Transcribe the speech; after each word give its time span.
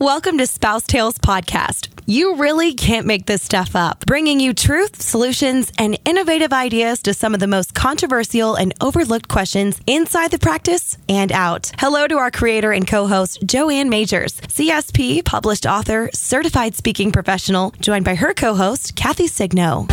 Welcome 0.00 0.38
to 0.38 0.46
Spouse 0.46 0.84
Tales 0.84 1.18
Podcast. 1.18 1.88
You 2.06 2.36
really 2.36 2.72
can't 2.72 3.04
make 3.04 3.26
this 3.26 3.42
stuff 3.42 3.74
up, 3.74 4.06
bringing 4.06 4.38
you 4.38 4.54
truth, 4.54 5.02
solutions, 5.02 5.72
and 5.76 5.98
innovative 6.04 6.52
ideas 6.52 7.02
to 7.02 7.12
some 7.12 7.34
of 7.34 7.40
the 7.40 7.48
most 7.48 7.74
controversial 7.74 8.54
and 8.54 8.72
overlooked 8.80 9.26
questions 9.26 9.80
inside 9.88 10.30
the 10.30 10.38
practice 10.38 10.96
and 11.08 11.32
out. 11.32 11.72
Hello 11.80 12.06
to 12.06 12.16
our 12.16 12.30
creator 12.30 12.70
and 12.70 12.86
co 12.86 13.08
host, 13.08 13.42
Joanne 13.44 13.88
Majors, 13.88 14.40
CSP, 14.42 15.24
published 15.24 15.66
author, 15.66 16.10
certified 16.12 16.76
speaking 16.76 17.10
professional, 17.10 17.74
joined 17.80 18.04
by 18.04 18.14
her 18.14 18.34
co 18.34 18.54
host, 18.54 18.94
Kathy 18.94 19.26
Signo. 19.26 19.88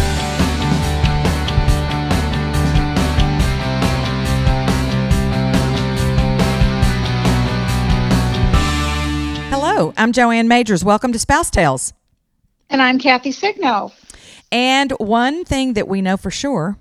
Hello, 9.76 9.94
I'm 9.98 10.14
Joanne 10.14 10.48
Majors. 10.48 10.86
Welcome 10.86 11.12
to 11.12 11.20
Spouse 11.20 11.50
Tales. 11.50 11.94
And 12.70 12.82
I'm 12.82 12.98
Kathy 12.98 13.34
Signo. 13.34 13.92
And 14.50 14.92
one 14.92 15.44
thing 15.44 15.74
that 15.74 15.90
we 15.90 16.02
know 16.02 16.16
for 16.16 16.32
sure 16.32 16.78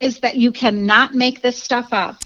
is 0.00 0.18
that 0.18 0.34
you 0.34 0.50
cannot 0.50 1.14
make 1.14 1.42
this 1.42 1.62
stuff 1.62 1.92
up. 1.92 2.24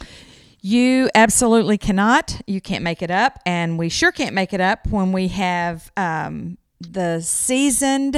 You 0.63 1.11
absolutely 1.15 1.77
cannot. 1.77 2.41
You 2.47 2.63
can't 2.63 2.83
make 2.83 3.03
it 3.03 3.11
up. 3.11 3.39
And 3.45 3.79
we 3.79 3.91
sure 3.91 4.13
can't 4.13 4.35
make 4.35 4.55
it 4.55 4.63
up 4.63 4.87
when 4.87 5.13
we 5.13 5.29
have 5.29 5.93
um, 5.95 6.57
the 6.81 7.21
seasoned, 7.21 8.17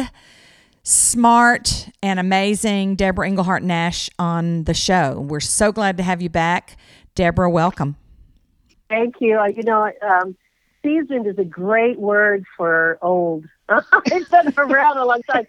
smart, 0.85 1.89
and 2.05 2.21
amazing 2.21 2.95
Deborah 2.95 3.27
Englehart 3.27 3.65
Nash 3.65 4.09
on 4.17 4.63
the 4.63 4.75
show. 4.75 5.19
We're 5.19 5.41
so 5.41 5.73
glad 5.73 5.97
to 5.97 6.05
have 6.05 6.23
you 6.23 6.29
back. 6.29 6.77
Deborah, 7.17 7.51
welcome. 7.51 7.97
Thank 8.89 9.17
you. 9.19 9.41
Uh, 9.41 9.47
you 9.47 9.65
know, 9.65 9.91
um, 10.03 10.37
seasoned 10.83 11.27
is 11.27 11.39
a 11.39 11.45
great 11.45 11.99
word 11.99 12.45
for 12.57 12.99
old. 13.03 13.45
I've 13.69 14.31
been 14.31 14.53
around 14.57 14.99
a 14.99 15.05
long 15.05 15.23
time. 15.31 15.47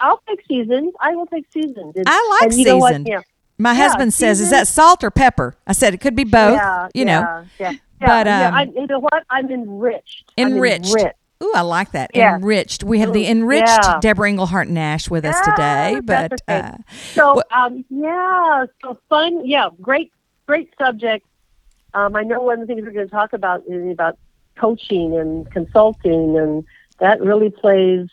I'll 0.00 0.20
take 0.28 0.44
seasoned. 0.46 0.92
I 1.00 1.14
will 1.14 1.26
take 1.26 1.46
seasoned. 1.52 1.96
And, 1.96 2.04
I 2.06 2.38
like 2.40 2.50
and 2.50 2.58
you 2.58 2.64
know 2.66 2.78
what? 2.78 2.90
seasoned. 2.90 3.08
Yeah. 3.08 3.20
My 3.58 3.72
Yeah, 3.72 3.88
husband 3.88 4.12
says, 4.14 4.40
"Is 4.40 4.50
that 4.50 4.66
salt 4.66 5.04
or 5.04 5.10
pepper?" 5.10 5.54
I 5.66 5.72
said, 5.72 5.94
"It 5.94 6.00
could 6.00 6.16
be 6.16 6.24
both." 6.24 6.54
yeah, 6.54 6.88
you 6.94 7.04
know, 7.04 7.44
Yeah. 7.58 7.72
yeah. 7.72 7.76
But, 8.00 8.26
um, 8.26 8.54
I, 8.54 8.62
you 8.64 8.86
know 8.86 8.98
what? 8.98 9.24
I'm 9.30 9.50
enriched. 9.50 10.32
I'm 10.36 10.54
enriched. 10.54 10.86
enriched. 10.88 11.14
Ooh, 11.42 11.52
I 11.54 11.60
like 11.62 11.92
that. 11.92 12.10
Yeah. 12.14 12.36
Enriched. 12.36 12.82
We 12.84 13.00
have 13.00 13.12
the 13.12 13.26
enriched 13.26 13.66
yeah. 13.66 13.98
Deborah 14.00 14.28
Englehart 14.28 14.68
Nash 14.68 15.10
with 15.10 15.24
us 15.24 15.38
today. 15.40 16.00
But 16.02 16.40
uh, 16.48 16.76
So, 17.14 17.42
um, 17.50 17.84
yeah, 17.90 18.66
so 18.80 18.98
fun. 19.08 19.44
Yeah, 19.44 19.68
great, 19.80 20.12
great 20.46 20.72
subject. 20.78 21.26
Um, 21.94 22.14
I 22.16 22.22
know 22.22 22.40
one 22.40 22.60
of 22.60 22.66
the 22.66 22.74
things 22.74 22.86
we're 22.86 22.92
going 22.92 23.08
to 23.08 23.10
talk 23.12 23.32
about 23.32 23.64
is 23.68 23.90
about 23.92 24.18
coaching 24.56 25.16
and 25.18 25.50
consulting, 25.50 26.36
and 26.38 26.64
that 26.98 27.20
really 27.20 27.50
plays 27.50 28.08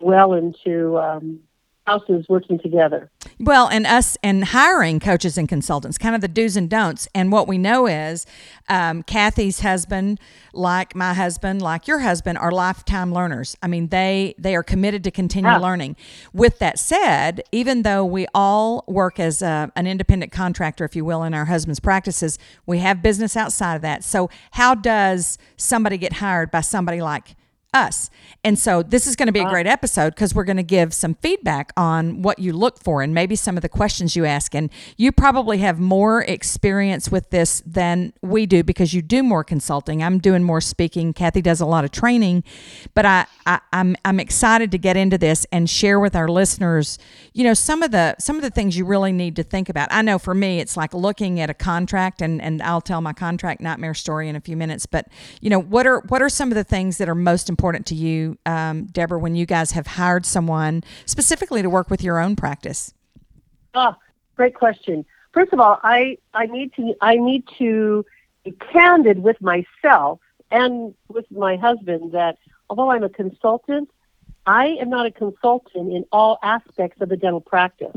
well 0.00 0.32
into 0.34 0.98
um, 0.98 1.40
houses 1.86 2.26
working 2.28 2.58
together. 2.58 3.10
Well, 3.38 3.68
and 3.68 3.86
us 3.86 4.16
and 4.22 4.44
hiring 4.46 4.98
coaches 4.98 5.36
and 5.38 5.48
consultants, 5.48 5.98
kind 5.98 6.14
of 6.14 6.20
the 6.20 6.28
do's 6.28 6.56
and 6.56 6.68
don'ts. 6.70 7.06
And 7.14 7.30
what 7.30 7.46
we 7.46 7.58
know 7.58 7.86
is 7.86 8.26
um, 8.68 9.02
Kathy's 9.02 9.60
husband, 9.60 10.18
like 10.52 10.94
my 10.96 11.14
husband, 11.14 11.62
like 11.62 11.86
your 11.86 12.00
husband, 12.00 12.38
are 12.38 12.50
lifetime 12.50 13.12
learners. 13.12 13.56
I 13.62 13.66
mean, 13.68 13.88
they 13.88 14.34
they 14.38 14.56
are 14.56 14.62
committed 14.62 15.04
to 15.04 15.10
continue 15.10 15.50
Yeah. 15.50 15.58
learning. 15.58 15.96
With 16.32 16.58
that 16.58 16.78
said, 16.78 17.42
even 17.52 17.82
though 17.82 18.04
we 18.04 18.26
all 18.34 18.84
work 18.88 19.20
as 19.20 19.42
a, 19.42 19.70
an 19.76 19.86
independent 19.86 20.32
contractor, 20.32 20.84
if 20.84 20.96
you 20.96 21.04
will, 21.04 21.22
in 21.22 21.34
our 21.34 21.44
husband's 21.44 21.80
practices, 21.80 22.38
we 22.64 22.78
have 22.78 23.02
business 23.02 23.36
outside 23.36 23.76
of 23.76 23.82
that. 23.82 24.02
So, 24.02 24.30
how 24.52 24.74
does 24.74 25.38
somebody 25.56 25.98
get 25.98 26.14
hired 26.14 26.50
by 26.50 26.62
somebody 26.62 27.00
like 27.00 27.36
us. 27.76 28.10
And 28.46 28.56
so 28.56 28.80
this 28.82 29.08
is 29.08 29.16
going 29.16 29.26
to 29.26 29.32
be 29.32 29.40
a 29.40 29.48
great 29.48 29.66
episode 29.66 30.10
because 30.10 30.32
we're 30.32 30.44
going 30.44 30.56
to 30.56 30.62
give 30.62 30.94
some 30.94 31.14
feedback 31.14 31.72
on 31.76 32.22
what 32.22 32.38
you 32.38 32.52
look 32.52 32.78
for 32.80 33.02
and 33.02 33.12
maybe 33.12 33.34
some 33.34 33.56
of 33.56 33.62
the 33.62 33.68
questions 33.68 34.14
you 34.14 34.24
ask. 34.24 34.54
And 34.54 34.70
you 34.96 35.10
probably 35.10 35.58
have 35.58 35.80
more 35.80 36.22
experience 36.22 37.10
with 37.10 37.30
this 37.30 37.60
than 37.66 38.12
we 38.22 38.46
do 38.46 38.62
because 38.62 38.94
you 38.94 39.02
do 39.02 39.24
more 39.24 39.42
consulting. 39.42 40.00
I'm 40.00 40.18
doing 40.18 40.44
more 40.44 40.60
speaking. 40.60 41.12
Kathy 41.12 41.42
does 41.42 41.60
a 41.60 41.66
lot 41.66 41.84
of 41.84 41.90
training, 41.90 42.44
but 42.94 43.04
I, 43.04 43.26
I 43.46 43.60
I'm 43.72 43.96
I'm 44.04 44.20
excited 44.20 44.70
to 44.70 44.78
get 44.78 44.96
into 44.96 45.18
this 45.18 45.44
and 45.50 45.68
share 45.68 45.98
with 45.98 46.14
our 46.14 46.28
listeners, 46.28 47.00
you 47.34 47.42
know, 47.42 47.54
some 47.54 47.82
of 47.82 47.90
the 47.90 48.14
some 48.20 48.36
of 48.36 48.42
the 48.42 48.50
things 48.50 48.78
you 48.78 48.84
really 48.84 49.12
need 49.12 49.34
to 49.36 49.42
think 49.42 49.68
about. 49.68 49.88
I 49.90 50.02
know 50.02 50.20
for 50.20 50.34
me 50.34 50.60
it's 50.60 50.76
like 50.76 50.94
looking 50.94 51.40
at 51.40 51.50
a 51.50 51.54
contract 51.54 52.22
and 52.22 52.40
and 52.40 52.62
I'll 52.62 52.80
tell 52.80 53.00
my 53.00 53.12
contract 53.12 53.60
nightmare 53.60 53.94
story 53.94 54.28
in 54.28 54.36
a 54.36 54.40
few 54.40 54.56
minutes, 54.56 54.86
but 54.86 55.08
you 55.40 55.50
know, 55.50 55.60
what 55.60 55.84
are 55.84 56.00
what 56.08 56.22
are 56.22 56.28
some 56.28 56.52
of 56.52 56.54
the 56.54 56.64
things 56.64 56.98
that 56.98 57.08
are 57.08 57.14
most 57.16 57.48
important 57.48 57.65
to 57.74 57.94
you, 57.94 58.38
um, 58.46 58.84
Deborah, 58.86 59.18
when 59.18 59.34
you 59.34 59.46
guys 59.46 59.72
have 59.72 59.86
hired 59.86 60.24
someone 60.24 60.84
specifically 61.04 61.62
to 61.62 61.68
work 61.68 61.90
with 61.90 62.02
your 62.02 62.18
own 62.18 62.36
practice? 62.36 62.94
Ah, 63.74 63.96
great 64.36 64.54
question. 64.54 65.04
First 65.32 65.52
of 65.52 65.60
all, 65.60 65.78
I, 65.82 66.18
I 66.32 66.46
need 66.46 66.72
to 66.74 66.94
I 67.00 67.16
need 67.16 67.44
to 67.58 68.06
be 68.44 68.52
candid 68.72 69.22
with 69.22 69.40
myself 69.42 70.20
and 70.50 70.94
with 71.08 71.30
my 71.30 71.56
husband 71.56 72.12
that 72.12 72.38
although 72.70 72.90
I'm 72.90 73.02
a 73.04 73.08
consultant, 73.08 73.90
I 74.46 74.68
am 74.80 74.88
not 74.88 75.06
a 75.06 75.10
consultant 75.10 75.92
in 75.92 76.04
all 76.12 76.38
aspects 76.42 77.00
of 77.00 77.08
the 77.08 77.16
dental 77.16 77.40
practice. 77.40 77.96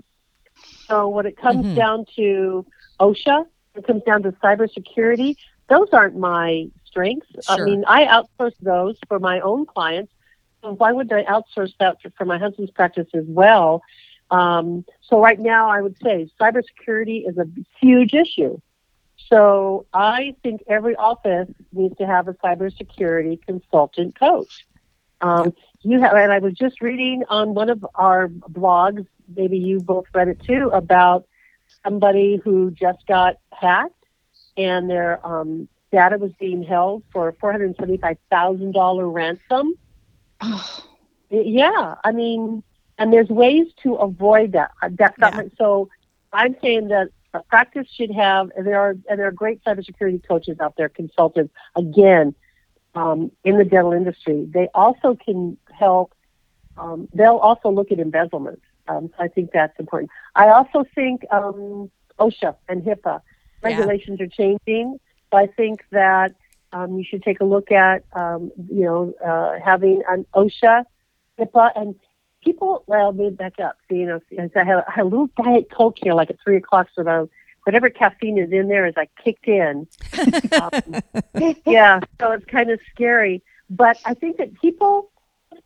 So 0.88 1.08
when 1.08 1.26
it 1.26 1.38
comes 1.38 1.66
Mhm. 1.66 1.76
down 1.76 2.06
to 2.16 2.66
OSHA, 3.00 3.46
it 3.76 3.86
comes 3.86 4.04
down 4.04 4.24
to 4.24 4.32
cybersecurity, 4.34 5.38
those 5.70 5.88
aren't 5.94 6.18
my 6.18 6.68
strengths. 7.04 7.50
I 7.50 7.64
mean, 7.64 7.84
I 7.88 8.06
outsource 8.06 8.56
those 8.62 8.98
for 9.08 9.20
my 9.20 9.40
own 9.40 9.66
clients. 9.66 10.12
So 10.62 10.74
why 10.74 10.92
would 10.92 11.12
I 11.12 11.24
outsource 11.24 11.74
that 11.80 12.02
for, 12.02 12.10
for 12.18 12.26
my 12.26 12.38
husband's 12.38 12.72
practice 12.72 13.08
as 13.14 13.26
well? 13.28 13.82
Um, 14.32 14.86
so 15.02 15.20
right 15.20 15.40
now, 15.40 15.70
I 15.70 15.82
would 15.82 15.98
say 16.04 16.30
cybersecurity 16.40 17.28
is 17.28 17.38
a 17.38 17.48
huge 17.80 18.14
issue. 18.14 18.60
So 19.28 19.86
I 19.94 20.36
think 20.44 20.64
every 20.68 20.96
office 20.96 21.50
needs 21.72 21.96
to 21.98 22.06
have 22.06 22.28
a 22.28 22.34
cybersecurity 22.34 23.42
consultant 23.46 24.18
coach. 24.18 24.66
Um, 25.22 25.54
you 25.82 26.00
have, 26.02 26.14
and 26.14 26.32
I 26.32 26.40
was 26.40 26.54
just 26.54 26.82
reading 26.82 27.24
on 27.30 27.54
one 27.54 27.70
of 27.70 27.86
our 27.96 28.28
blogs. 28.28 29.06
Maybe 29.36 29.58
you 29.58 29.80
both 29.80 30.06
read 30.14 30.30
it 30.30 30.42
too 30.44 30.70
about 30.74 31.28
somebody 31.84 32.40
who 32.44 32.72
just 32.72 33.06
got 33.08 33.36
hacked, 33.52 33.94
and 34.58 34.90
their 34.90 35.26
um, 35.26 35.68
data 35.92 36.18
was 36.18 36.32
being 36.40 36.64
held 36.64 37.04
for 37.12 37.34
four 37.40 37.52
hundred 37.52 37.76
seventy-five 37.78 38.18
thousand 38.30 38.74
dollar 38.74 39.08
ransom. 39.10 39.74
Oh, 40.42 40.84
Yeah, 41.30 41.96
I 42.04 42.12
mean, 42.12 42.64
and 42.98 43.12
there's 43.14 43.30
ways 43.30 43.68
to 43.84 43.96
avoid 43.96 44.54
that. 44.54 44.72
Uh, 44.82 44.90
That's 44.92 45.18
Yeah. 45.20 45.42
so. 45.58 45.90
I'm 46.32 46.56
saying 46.62 46.90
that 46.90 47.08
a 47.34 47.42
practice 47.42 47.88
should 47.92 48.12
have, 48.12 48.52
and 48.56 48.66
there 48.68 48.80
are 48.80 48.92
and 49.10 49.20
there 49.20 49.28
are 49.28 49.32
great 49.32 49.64
cybersecurity 49.64 50.22
coaches 50.28 50.60
out 50.60 50.76
there, 50.78 50.90
consultants. 50.90 51.54
Again, 51.76 52.36
um, 52.94 53.32
in 53.44 53.58
the 53.58 53.66
dental 53.66 53.94
industry, 53.94 54.46
they 54.48 54.68
also 54.76 55.16
can 55.16 55.58
help. 55.72 56.14
Um, 56.78 57.10
they'll 57.14 57.38
also 57.38 57.70
look 57.72 57.92
at 57.92 58.00
embezzlement. 58.00 58.62
Um, 58.88 59.10
so 59.18 59.24
I 59.24 59.28
think 59.28 59.52
that's 59.52 59.78
important. 59.80 60.12
I 60.36 60.50
also 60.50 60.86
think 60.96 61.26
um, 61.32 61.90
OSHA 62.20 62.56
and 62.68 62.84
HIPAA 62.84 63.22
Yeah. 63.64 63.70
regulations 63.70 64.22
are 64.22 64.28
changing. 64.28 65.00
So 65.32 65.38
I 65.38 65.48
think 65.48 65.84
that 65.92 66.36
um, 66.74 66.98
you 66.98 67.04
should 67.04 67.24
take 67.24 67.40
a 67.40 67.46
look 67.46 67.72
at, 67.72 68.04
um, 68.14 68.52
you 68.70 68.86
know, 68.86 69.14
uh, 69.26 69.60
having 69.64 70.04
an 70.08 70.26
OSHA, 70.36 70.86
HIPAA, 71.40 71.72
and 71.76 71.96
people. 72.44 72.84
Well, 72.88 73.12
me 73.12 73.30
back 73.30 73.60
up. 73.60 73.78
So, 73.88 73.96
you 73.96 74.06
know, 74.06 74.20
I 74.38 74.64
have, 74.64 74.84
I 74.88 74.92
have 74.92 75.06
a 75.06 75.10
little 75.10 75.30
diet 75.42 75.70
coke 75.72 75.98
here, 76.02 76.14
like 76.14 76.30
at 76.30 76.38
three 76.44 76.58
o'clock, 76.58 76.88
so 76.96 77.04
that 77.04 77.30
whatever 77.64 77.90
caffeine 77.90 78.38
is 78.38 78.52
in 78.52 78.68
there 78.68 78.86
is 78.86 78.94
like 78.96 79.12
kicked 79.24 79.48
in. 79.48 79.88
um, 80.62 81.02
yeah, 81.66 82.00
so 82.20 82.32
it's 82.32 82.46
kind 82.46 82.70
of 82.72 82.80
scary. 82.94 83.44
But 83.70 83.98
I 84.06 84.14
think 84.14 84.38
that 84.38 84.54
people. 84.60 85.12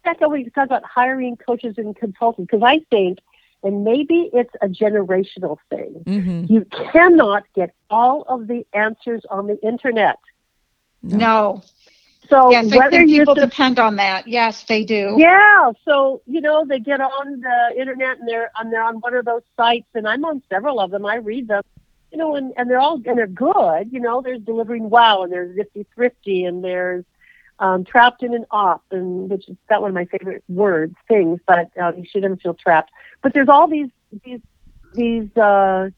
Back 0.03 0.21
up. 0.21 0.31
We 0.31 0.49
talk 0.49 0.65
about 0.65 0.83
hiring 0.83 1.37
coaches 1.37 1.75
and 1.77 1.95
consultants 1.95 2.49
because 2.51 2.63
I 2.65 2.79
think, 2.89 3.19
and 3.63 3.83
maybe 3.83 4.29
it's 4.33 4.53
a 4.61 4.67
generational 4.67 5.57
thing. 5.69 6.03
Mm-hmm. 6.05 6.53
You 6.53 6.65
cannot 6.91 7.43
get 7.55 7.73
all 7.89 8.23
of 8.27 8.47
the 8.47 8.65
answers 8.73 9.23
on 9.29 9.47
the 9.47 9.59
internet. 9.65 10.19
no. 11.01 11.63
So 12.29 12.51
yes, 12.51 12.71
I 12.71 12.77
whether 12.77 12.91
think 12.91 13.09
you're 13.09 13.25
people 13.25 13.35
sub- 13.35 13.49
depend 13.49 13.79
on 13.79 13.97
that. 13.97 14.27
Yes, 14.27 14.63
they 14.63 14.85
do. 14.85 15.15
yeah, 15.17 15.71
so 15.83 16.21
you 16.25 16.39
know 16.39 16.65
they 16.65 16.79
get 16.79 17.01
on 17.01 17.41
the 17.41 17.79
internet 17.79 18.17
and 18.19 18.27
they're 18.27 18.49
and 18.57 18.71
they're 18.71 18.83
on 18.83 18.95
one 19.01 19.13
of 19.13 19.25
those 19.25 19.41
sites, 19.57 19.87
and 19.93 20.07
I'm 20.07 20.23
on 20.23 20.41
several 20.49 20.79
of 20.79 20.91
them. 20.91 21.05
I 21.05 21.15
read 21.15 21.49
them, 21.49 21.63
you 22.11 22.17
know, 22.17 22.35
and, 22.35 22.53
and 22.55 22.69
they're 22.69 22.79
all 22.79 22.95
and 23.05 23.17
they're 23.17 23.27
good. 23.27 23.91
You 23.91 23.99
know, 23.99 24.21
there's 24.21 24.39
delivering 24.39 24.89
wow, 24.89 25.23
and 25.23 25.33
there's 25.33 25.55
nifty 25.55 25.85
thrifty, 25.93 26.45
and 26.45 26.63
there's 26.63 27.03
um, 27.63 27.85
trapped 27.85 28.23
in 28.23 28.33
an 28.33 28.45
op, 28.51 28.83
and 28.91 29.29
which 29.29 29.47
is 29.47 29.55
not 29.69 29.81
one 29.81 29.89
of 29.89 29.95
my 29.95 30.03
favorite 30.05 30.43
words 30.49 30.95
things, 31.07 31.39
but 31.47 31.71
um, 31.81 31.97
you 31.97 32.05
should 32.05 32.21
never 32.21 32.35
feel 32.35 32.53
trapped. 32.53 32.91
But 33.21 33.33
there's 33.33 33.47
all 33.47 33.67
these 33.67 33.89
these 34.25 34.41
these 34.93 35.35
uh, 35.37 35.89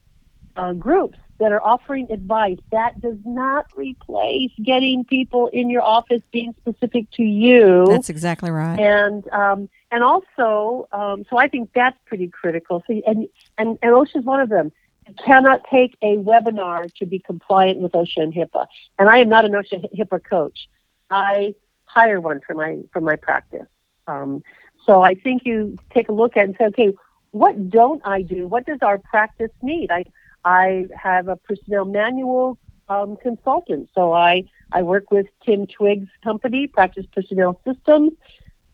uh, 0.55 0.73
groups 0.73 1.17
that 1.39 1.51
are 1.51 1.61
offering 1.63 2.11
advice. 2.11 2.59
That 2.71 3.01
does 3.01 3.17
not 3.25 3.65
replace 3.75 4.51
getting 4.63 5.05
people 5.05 5.47
in 5.47 5.71
your 5.71 5.81
office 5.81 6.21
being 6.31 6.53
specific 6.61 7.09
to 7.11 7.23
you. 7.23 7.87
That's 7.89 8.11
exactly 8.11 8.51
right. 8.51 8.79
and 8.79 9.27
um, 9.33 9.67
and 9.91 10.03
also, 10.03 10.87
um, 10.91 11.25
so 11.31 11.39
I 11.39 11.47
think 11.47 11.71
that's 11.73 11.97
pretty 12.05 12.27
critical. 12.27 12.83
So, 12.85 13.01
and 13.07 13.27
and 13.57 13.79
and 13.81 13.91
OSHA 13.91 14.17
is 14.17 14.23
one 14.23 14.39
of 14.39 14.49
them. 14.49 14.71
You 15.07 15.15
cannot 15.25 15.63
take 15.71 15.97
a 16.03 16.17
webinar 16.17 16.93
to 16.95 17.07
be 17.07 17.17
compliant 17.17 17.79
with 17.79 17.93
OSHA 17.93 18.23
and 18.23 18.33
HIPAA. 18.33 18.67
And 18.99 19.09
I 19.09 19.17
am 19.17 19.29
not 19.29 19.45
an 19.45 19.51
OSHA 19.53 19.95
HIPAA 19.95 20.23
coach. 20.23 20.67
I 21.09 21.55
hire 21.85 22.19
one 22.19 22.41
for 22.45 22.53
my 22.53 22.81
for 22.91 23.01
my 23.01 23.15
practice. 23.15 23.67
Um, 24.07 24.43
so 24.85 25.01
I 25.01 25.15
think 25.15 25.43
you 25.45 25.77
take 25.93 26.09
a 26.09 26.11
look 26.11 26.37
at 26.37 26.45
and 26.45 26.55
say, 26.59 26.65
okay, 26.65 26.93
what 27.31 27.69
don't 27.69 28.01
I 28.05 28.21
do? 28.21 28.47
What 28.47 28.65
does 28.65 28.79
our 28.81 28.97
practice 28.97 29.51
need? 29.61 29.91
I 29.91 30.05
I 30.43 30.85
have 30.95 31.27
a 31.27 31.35
personnel 31.35 31.85
manual 31.85 32.57
um, 32.87 33.17
consultant, 33.17 33.89
so 33.95 34.13
I 34.13 34.43
I 34.71 34.83
work 34.83 35.11
with 35.11 35.27
Tim 35.45 35.67
Twiggs' 35.67 36.09
company, 36.23 36.67
Practice 36.67 37.05
Personnel 37.13 37.59
Systems, 37.65 38.13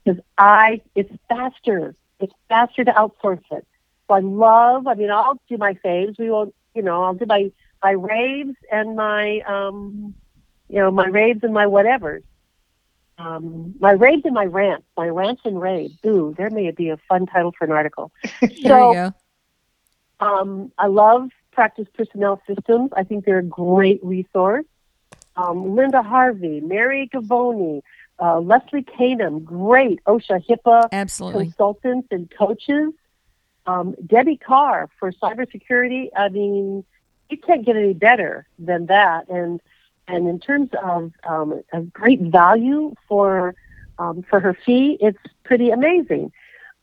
because 0.04 0.22
I 0.38 0.81
it's 0.95 1.12
faster. 1.30 1.95
It's 2.19 2.34
faster 2.50 2.84
to 2.84 2.92
outsource 2.92 3.44
it. 3.51 3.66
So 4.07 4.13
I 4.13 4.19
love. 4.19 4.88
I 4.88 4.95
mean, 4.95 5.10
I'll 5.10 5.39
do 5.50 5.57
my 5.57 5.74
faves. 5.86 6.19
We 6.19 6.30
won't. 6.30 6.54
you 6.75 6.81
know, 6.81 7.04
I'll 7.04 7.13
do 7.13 7.25
my 7.25 7.51
my 7.84 7.92
raves 7.92 8.56
and 8.72 8.95
my 8.95 9.39
um, 9.48 10.13
you 10.72 10.80
know, 10.80 10.90
my 10.90 11.08
raves 11.08 11.44
and 11.44 11.54
my 11.54 11.66
whatevers. 11.66 12.24
Um, 13.18 13.76
my 13.80 13.92
raves 13.92 14.24
and 14.24 14.34
my 14.34 14.46
rants, 14.46 14.86
my 14.98 15.08
rants 15.08 15.42
and 15.44 15.62
raves. 15.62 15.94
Ooh, 16.06 16.34
there 16.38 16.50
may 16.50 16.72
be 16.72 16.90
a 16.90 16.98
fun 17.10 17.26
title 17.26 17.52
for 17.52 17.66
an 17.66 17.72
article. 17.72 18.12
so, 18.64 19.14
um, 20.22 20.72
I 20.78 20.88
love 20.88 21.30
Practice 21.52 21.88
Personnel 21.94 22.42
Systems. 22.48 22.92
I 22.96 23.04
think 23.04 23.26
they're 23.26 23.40
a 23.40 23.44
great 23.44 24.00
resource. 24.02 24.66
Um, 25.36 25.76
Linda 25.76 26.02
Harvey, 26.02 26.62
Mary 26.62 27.10
Govoni, 27.14 27.82
uh, 28.20 28.40
Leslie 28.40 28.84
Canham, 28.84 29.44
great 29.44 30.02
OSHA 30.06 30.46
HIPAA 30.48 30.88
Absolutely. 30.92 31.46
consultants 31.46 32.08
and 32.12 32.32
coaches. 32.32 32.94
Um, 33.68 33.96
Debbie 34.06 34.38
Carr 34.38 34.90
for 35.00 35.12
cybersecurity. 35.12 36.10
I 36.16 36.30
mean, 36.30 36.86
you 37.30 37.38
can't 37.38 37.66
get 37.66 37.76
any 37.76 37.94
better 37.94 38.48
than 38.58 38.88
that. 38.88 39.28
And 39.30 39.62
and 40.12 40.28
in 40.28 40.40
terms 40.40 40.69
of 40.84 41.12
um, 41.28 41.63
a 41.72 41.81
great 41.81 42.22
value 42.22 42.94
for 43.08 43.56
um, 43.98 44.24
for 44.30 44.40
her 44.40 44.54
fee, 44.66 44.98
it's 45.00 45.18
pretty 45.44 45.69
amazing. 45.69 46.31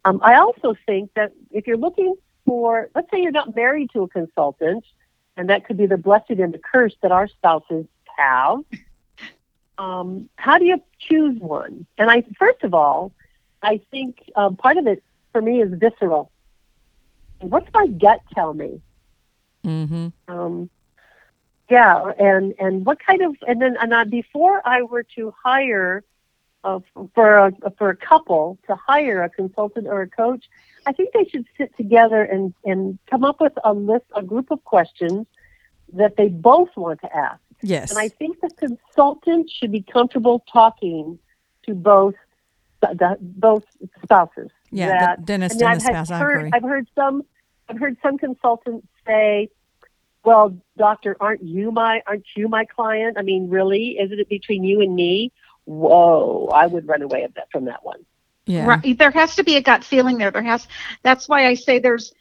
Um, 0.05 0.21
I 0.23 0.35
also 0.37 0.75
think 0.87 1.11
that 1.15 1.33
if 1.51 1.67
you're 1.67 1.77
looking 1.77 2.15
for, 2.47 2.89
let's 2.95 3.11
say 3.11 3.21
you're 3.21 3.33
not 3.33 3.55
married 3.55 3.91
to 3.93 4.03
a 4.03 4.09
consultant, 4.09 4.85
and 5.37 5.51
that 5.51 5.67
could 5.67 5.77
be 5.77 5.87
the 5.87 5.97
blessing 5.97 6.41
and 6.41 6.55
the 6.55 6.59
curse 6.59 6.95
that 7.03 7.13
our 7.13 7.29
spouses 7.29 7.87
have. 8.17 8.61
Um, 9.79 10.29
how 10.37 10.59
do 10.59 10.65
you 10.65 10.83
choose 10.99 11.39
one? 11.39 11.87
And 11.99 12.11
I, 12.11 12.25
first 12.39 12.65
of 12.65 12.75
all, 12.75 13.13
I 13.63 13.81
think 13.91 14.31
um, 14.35 14.57
part 14.57 14.77
of 14.77 14.87
it 14.87 15.05
for 15.33 15.41
me 15.41 15.63
is 15.63 15.73
visceral. 15.73 16.33
What's 17.41 17.69
my 17.73 17.87
gut 17.87 18.21
tell 18.35 18.55
me? 18.55 18.81
Mm-hmm. 19.65 20.09
Um, 20.27 20.71
yeah, 21.71 22.13
and 22.19 22.55
and 22.59 22.85
what 22.87 22.99
kind 23.05 23.23
of 23.23 23.37
and 23.47 23.61
then 23.61 23.77
and 23.81 23.93
uh, 23.93 24.05
before 24.05 24.63
I 24.65 24.83
were 24.83 25.05
to 25.17 25.33
hire 25.43 26.05
uh, 26.65 26.81
for 27.15 27.37
a 27.37 27.53
for 27.77 27.91
a 27.91 27.97
couple 27.97 28.59
to 28.67 28.75
hire 28.75 29.23
a 29.23 29.31
consultant 29.31 29.87
or 29.87 30.03
a 30.03 30.09
coach, 30.09 30.45
I 30.87 30.93
think 30.93 31.13
they 31.13 31.25
should 31.25 31.47
sit 31.57 31.77
together 31.77 32.23
and 32.23 32.55
and 32.65 32.99
come 33.11 33.25
up 33.25 33.41
with 33.41 33.53
a 33.65 33.73
list, 33.73 34.07
a 34.15 34.23
group 34.23 34.51
of 34.51 34.65
questions 34.65 35.27
that 35.93 36.17
they 36.17 36.29
both 36.29 36.71
want 36.77 37.01
to 37.01 37.17
ask. 37.17 37.41
Yes. 37.63 37.91
And 37.91 37.99
I 37.99 38.09
think 38.09 38.41
the 38.41 38.51
consultant 38.51 39.51
should 39.51 39.73
be 39.73 39.83
comfortable 39.83 40.45
talking 40.53 41.19
to 41.67 41.75
both 41.75 42.15
the, 42.81 43.17
both 43.21 43.65
spouses. 44.03 44.51
yeah, 44.71 44.89
that- 45.01 45.21
the 45.21 45.25
dentist 45.25 45.63
I 45.63 45.73
and 45.73 45.81
the 45.81 45.85
I've 45.85 46.07
spouse. 46.07 46.11
I 46.11 46.19
heard, 46.19 46.37
agree. 46.39 46.51
I've 46.55 46.63
heard 46.63 46.89
some. 46.95 47.23
I've 47.69 47.79
heard 47.79 47.97
some 48.03 48.17
consultants 48.17 48.87
say, 49.07 49.51
"Well, 50.25 50.57
doctor, 50.77 51.17
aren't 51.21 51.43
you 51.43 51.71
my 51.71 52.03
aren't 52.07 52.27
you 52.37 52.49
my 52.49 52.65
client? 52.65 53.17
I 53.19 53.23
mean, 53.23 53.49
really, 53.49 53.99
isn't 53.99 54.19
it 54.19 54.29
between 54.29 54.65
you 54.65 54.81
and 54.81 54.95
me?" 54.95 55.33
Whoa, 55.65 56.49
I 56.55 56.67
would 56.67 56.89
run 56.89 57.03
away 57.03 57.25
of 57.25 57.35
that 57.35 57.51
from 57.53 57.67
that 57.67 57.85
one. 57.85 58.05
yeah. 58.47 58.67
Right. 58.67 58.97
There 58.99 59.11
has 59.11 59.37
to 59.37 59.45
be 59.45 59.57
a 59.57 59.61
gut 59.63 59.85
feeling 59.85 60.17
there. 60.19 60.31
There 60.31 60.43
has. 60.43 60.67
That's 61.03 61.29
why 61.29 61.47
I 61.47 61.55
say 61.55 61.79
there's. 61.79 62.13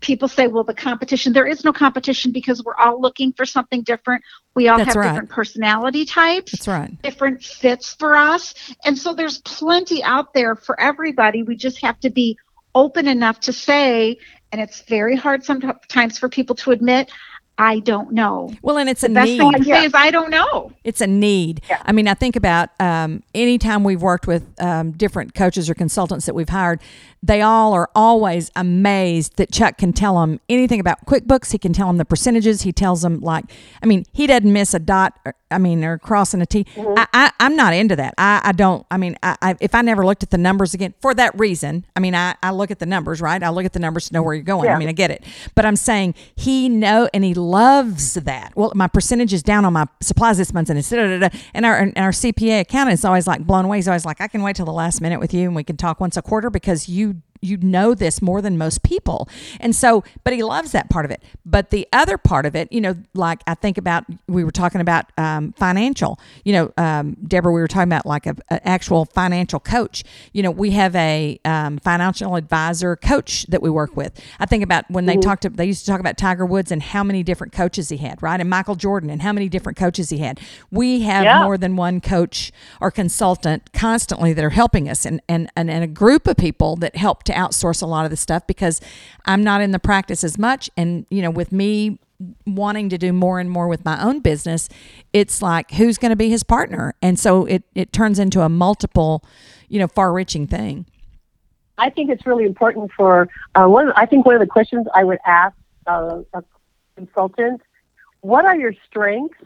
People 0.00 0.28
say, 0.28 0.46
well, 0.46 0.62
the 0.62 0.74
competition. 0.74 1.32
There 1.32 1.44
is 1.44 1.64
no 1.64 1.72
competition 1.72 2.30
because 2.30 2.62
we're 2.62 2.76
all 2.76 3.00
looking 3.00 3.32
for 3.32 3.44
something 3.44 3.82
different. 3.82 4.22
We 4.54 4.68
all 4.68 4.78
That's 4.78 4.90
have 4.94 4.96
right. 4.96 5.10
different 5.10 5.30
personality 5.30 6.04
types. 6.04 6.52
That's 6.52 6.68
right. 6.68 7.02
different 7.02 7.42
fits 7.42 7.92
for 7.94 8.14
us. 8.14 8.54
And 8.84 8.96
so 8.96 9.12
there's 9.12 9.38
plenty 9.38 10.04
out 10.04 10.34
there 10.34 10.54
for 10.54 10.78
everybody. 10.78 11.42
We 11.42 11.56
just 11.56 11.80
have 11.82 11.98
to 11.98 12.10
be 12.10 12.38
open 12.76 13.08
enough 13.08 13.40
to 13.40 13.52
say, 13.52 14.18
and 14.52 14.60
it's 14.60 14.82
very 14.82 15.16
hard 15.16 15.42
sometimes 15.44 16.16
for 16.16 16.28
people 16.28 16.54
to 16.56 16.70
admit, 16.70 17.10
I 17.58 17.80
don't 17.80 18.12
know. 18.12 18.50
Well, 18.62 18.78
and 18.78 18.88
it's 18.88 19.02
a 19.04 19.08
best 19.08 19.30
need. 19.30 19.38
thing 19.38 19.62
Yeah. 19.64 19.80
say 19.80 19.86
is, 19.86 19.92
I 19.94 20.10
don't 20.10 20.30
know. 20.30 20.72
It's 20.84 21.00
a 21.00 21.06
need. 21.06 21.60
Yeah. 21.68 21.82
I 21.84 21.92
mean, 21.92 22.08
I 22.08 22.14
think 22.14 22.34
about 22.34 22.70
um, 22.80 23.22
anytime 23.34 23.84
we've 23.84 24.02
worked 24.02 24.26
with 24.26 24.44
um, 24.60 24.92
different 24.92 25.34
coaches 25.34 25.68
or 25.70 25.74
consultants 25.74 26.26
that 26.26 26.34
we've 26.34 26.48
hired, 26.48 26.80
they 27.22 27.40
all 27.40 27.72
are 27.72 27.88
always 27.94 28.50
amazed 28.56 29.36
that 29.36 29.52
Chuck 29.52 29.78
can 29.78 29.92
tell 29.92 30.20
them 30.20 30.40
anything 30.48 30.80
about 30.80 31.06
QuickBooks. 31.06 31.52
He 31.52 31.58
can 31.58 31.72
tell 31.72 31.86
them 31.86 31.96
the 31.96 32.04
percentages. 32.04 32.62
He 32.62 32.72
tells 32.72 33.02
them, 33.02 33.20
like, 33.20 33.44
I 33.80 33.86
mean, 33.86 34.04
he 34.12 34.26
doesn't 34.26 34.52
miss 34.52 34.74
a 34.74 34.80
dot, 34.80 35.18
or, 35.24 35.34
I 35.48 35.58
mean, 35.58 35.84
or 35.84 35.98
crossing 35.98 36.40
a 36.42 36.46
T. 36.46 36.64
Mm-hmm. 36.64 36.98
I, 36.98 37.06
I, 37.12 37.30
I'm 37.38 37.54
not 37.54 37.74
into 37.74 37.94
that. 37.94 38.14
I, 38.18 38.40
I 38.42 38.52
don't, 38.52 38.84
I 38.90 38.96
mean, 38.96 39.16
I, 39.22 39.36
I, 39.40 39.56
if 39.60 39.72
I 39.74 39.82
never 39.82 40.04
looked 40.04 40.24
at 40.24 40.30
the 40.30 40.38
numbers 40.38 40.74
again 40.74 40.94
for 41.00 41.14
that 41.14 41.38
reason, 41.38 41.86
I 41.94 42.00
mean, 42.00 42.16
I, 42.16 42.34
I 42.42 42.50
look 42.50 42.72
at 42.72 42.80
the 42.80 42.86
numbers, 42.86 43.20
right? 43.20 43.40
I 43.40 43.50
look 43.50 43.64
at 43.64 43.72
the 43.72 43.78
numbers 43.78 44.08
to 44.08 44.14
know 44.14 44.22
where 44.22 44.34
you're 44.34 44.42
going. 44.42 44.68
I 44.68 44.78
mean, 44.78 44.88
I 44.88 44.92
get 44.92 45.12
it. 45.12 45.24
But 45.54 45.64
I'm 45.64 45.76
saying 45.76 46.16
he 46.34 46.68
know 46.68 47.08
and 47.14 47.22
he 47.22 47.34
loves 47.34 48.14
that. 48.14 48.52
Well, 48.56 48.72
my 48.74 48.88
percentage 48.88 49.32
is 49.32 49.44
down 49.44 49.64
on 49.64 49.72
my 49.72 49.86
supplies 50.00 50.38
this 50.38 50.52
month, 50.52 50.70
and 50.70 50.78
it's 50.78 50.90
da, 50.90 50.96
da, 50.96 51.28
da. 51.28 51.38
and 51.54 51.64
our 51.64 51.76
and 51.76 51.92
our 51.96 52.10
CPA 52.10 52.60
accountant 52.60 52.94
is 52.94 53.04
always 53.04 53.28
like 53.28 53.46
blown 53.46 53.64
away. 53.64 53.78
He's 53.78 53.88
always 53.88 54.04
like, 54.04 54.20
I 54.20 54.26
can 54.26 54.42
wait 54.42 54.56
till 54.56 54.66
the 54.66 54.72
last 54.72 55.00
minute 55.00 55.20
with 55.20 55.32
you, 55.32 55.46
and 55.46 55.54
we 55.54 55.62
can 55.62 55.76
talk 55.76 56.00
once 56.00 56.16
a 56.16 56.22
quarter 56.22 56.50
because 56.50 56.88
you 56.88 57.11
you 57.42 57.58
know 57.58 57.94
this 57.94 58.22
more 58.22 58.40
than 58.40 58.56
most 58.56 58.82
people. 58.82 59.28
And 59.60 59.74
so, 59.76 60.04
but 60.24 60.32
he 60.32 60.42
loves 60.42 60.72
that 60.72 60.88
part 60.88 61.04
of 61.04 61.10
it. 61.10 61.22
But 61.44 61.70
the 61.70 61.86
other 61.92 62.16
part 62.16 62.46
of 62.46 62.54
it, 62.56 62.72
you 62.72 62.80
know, 62.80 62.96
like 63.14 63.42
I 63.46 63.54
think 63.54 63.76
about, 63.78 64.04
we 64.28 64.44
were 64.44 64.52
talking 64.52 64.80
about 64.80 65.06
um, 65.18 65.52
financial, 65.52 66.18
you 66.44 66.52
know, 66.52 66.72
um, 66.76 67.16
Deborah, 67.26 67.52
we 67.52 67.60
were 67.60 67.68
talking 67.68 67.88
about 67.88 68.06
like 68.06 68.26
a, 68.26 68.36
an 68.48 68.60
actual 68.64 69.04
financial 69.04 69.60
coach. 69.60 70.04
You 70.32 70.42
know, 70.44 70.50
we 70.52 70.70
have 70.70 70.94
a 70.96 71.40
um, 71.44 71.78
financial 71.78 72.36
advisor 72.36 72.96
coach 72.96 73.44
that 73.48 73.60
we 73.60 73.70
work 73.70 73.96
with. 73.96 74.18
I 74.38 74.46
think 74.46 74.62
about 74.62 74.88
when 74.90 75.06
they 75.06 75.16
talked 75.16 75.42
to, 75.42 75.48
they 75.50 75.66
used 75.66 75.84
to 75.84 75.90
talk 75.90 76.00
about 76.00 76.16
Tiger 76.16 76.46
Woods 76.46 76.70
and 76.70 76.82
how 76.82 77.02
many 77.02 77.22
different 77.24 77.52
coaches 77.52 77.88
he 77.88 77.96
had, 77.96 78.22
right? 78.22 78.40
And 78.40 78.48
Michael 78.48 78.76
Jordan 78.76 79.10
and 79.10 79.20
how 79.22 79.32
many 79.32 79.48
different 79.48 79.76
coaches 79.76 80.10
he 80.10 80.18
had. 80.18 80.40
We 80.70 81.02
have 81.02 81.24
Yeah. 81.24 81.42
more 81.42 81.58
than 81.58 81.74
one 81.76 82.00
coach 82.00 82.52
or 82.80 82.90
consultant 82.90 83.72
constantly 83.72 84.32
that 84.32 84.44
are 84.44 84.50
helping 84.50 84.88
us 84.88 85.04
and, 85.04 85.20
and, 85.28 85.50
and, 85.56 85.70
and 85.70 85.82
a 85.82 85.88
group 85.88 86.26
of 86.26 86.36
people 86.36 86.76
that 86.76 86.96
help 86.96 87.24
to 87.24 87.31
outsource 87.32 87.82
a 87.82 87.86
lot 87.86 88.04
of 88.04 88.10
the 88.10 88.16
stuff 88.16 88.46
because 88.46 88.80
I'm 89.26 89.42
not 89.42 89.60
in 89.60 89.72
the 89.72 89.78
practice 89.78 90.24
as 90.24 90.38
much. 90.38 90.70
And, 90.76 91.06
you 91.10 91.22
know, 91.22 91.30
with 91.30 91.52
me 91.52 91.98
wanting 92.46 92.88
to 92.88 92.98
do 92.98 93.12
more 93.12 93.40
and 93.40 93.50
more 93.50 93.66
with 93.68 93.84
my 93.84 94.02
own 94.02 94.20
business, 94.20 94.68
it's 95.12 95.42
like 95.42 95.72
who's 95.72 95.98
going 95.98 96.10
to 96.10 96.16
be 96.16 96.30
his 96.30 96.42
partner? 96.42 96.94
And 97.02 97.18
so 97.18 97.44
it, 97.46 97.64
it 97.74 97.92
turns 97.92 98.18
into 98.18 98.42
a 98.42 98.48
multiple, 98.48 99.24
you 99.68 99.78
know, 99.78 99.88
far 99.88 100.12
reaching 100.12 100.46
thing. 100.46 100.86
I 101.78 101.90
think 101.90 102.10
it's 102.10 102.26
really 102.26 102.44
important 102.44 102.92
for 102.96 103.28
uh, 103.54 103.66
one. 103.66 103.92
I 103.96 104.06
think 104.06 104.26
one 104.26 104.34
of 104.34 104.40
the 104.40 104.46
questions 104.46 104.86
I 104.94 105.04
would 105.04 105.18
ask 105.26 105.56
uh, 105.86 106.20
a 106.34 106.44
consultant: 106.96 107.62
What 108.20 108.44
are 108.44 108.54
your 108.54 108.74
strengths, 108.86 109.42